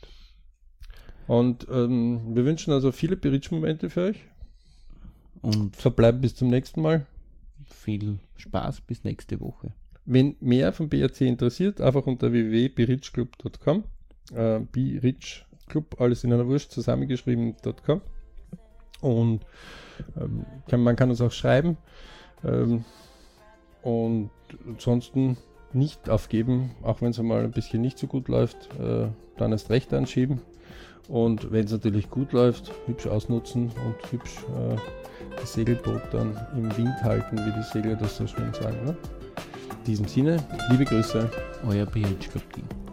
Und 1.28 1.66
ähm, 1.70 2.34
wir 2.34 2.44
wünschen 2.44 2.72
also 2.72 2.90
viele 2.90 3.16
Berichtsmomente 3.16 3.88
für 3.88 4.02
euch. 4.06 4.16
Und 5.42 5.76
verbleiben 5.76 6.20
bis 6.20 6.34
zum 6.34 6.48
nächsten 6.48 6.82
Mal 6.82 7.06
viel 7.66 8.18
Spaß 8.36 8.80
bis 8.82 9.04
nächste 9.04 9.40
Woche. 9.40 9.72
Wenn 10.04 10.34
mehr 10.40 10.72
vom 10.72 10.88
BRC 10.88 11.22
interessiert, 11.22 11.80
einfach 11.80 12.06
unter 12.06 12.32
www.berichclub.com. 12.32 13.84
Äh, 14.34 14.60
Birich 14.60 15.44
Club, 15.68 16.00
alles 16.00 16.24
in 16.24 16.32
einer 16.32 16.46
Wurst 16.46 16.72
zusammengeschrieben.com. 16.72 18.00
Und 19.00 19.46
ähm, 20.20 20.44
kann, 20.68 20.82
man 20.82 20.96
kann 20.96 21.10
uns 21.10 21.20
auch 21.20 21.32
schreiben. 21.32 21.76
Ähm, 22.44 22.84
und 23.82 24.30
ansonsten 24.66 25.38
nicht 25.72 26.10
aufgeben, 26.10 26.72
auch 26.82 27.00
wenn 27.00 27.10
es 27.10 27.18
einmal 27.18 27.44
ein 27.44 27.52
bisschen 27.52 27.80
nicht 27.80 27.98
so 27.98 28.06
gut 28.06 28.28
läuft, 28.28 28.68
äh, 28.78 29.08
dann 29.36 29.52
erst 29.52 29.70
recht 29.70 29.94
anschieben. 29.94 30.42
Und 31.08 31.50
wenn 31.50 31.64
es 31.64 31.72
natürlich 31.72 32.10
gut 32.10 32.32
läuft, 32.32 32.72
hübsch 32.86 33.06
ausnutzen 33.06 33.72
und 33.84 34.12
hübsch 34.12 34.36
äh, 34.48 34.76
das 35.36 35.54
Segelboot 35.54 36.02
dann 36.12 36.38
im 36.54 36.76
Wind 36.76 37.02
halten, 37.02 37.36
wie 37.38 37.52
die 37.52 37.62
Segler 37.62 37.96
das 37.96 38.16
so 38.16 38.26
schön 38.26 38.52
sagen. 38.52 38.84
Ne? 38.84 38.96
In 39.78 39.84
diesem 39.86 40.06
Sinne, 40.06 40.36
liebe 40.70 40.84
Grüße. 40.84 41.28
Euer 41.66 41.86
BH 41.86 42.08
Team. 42.54 42.89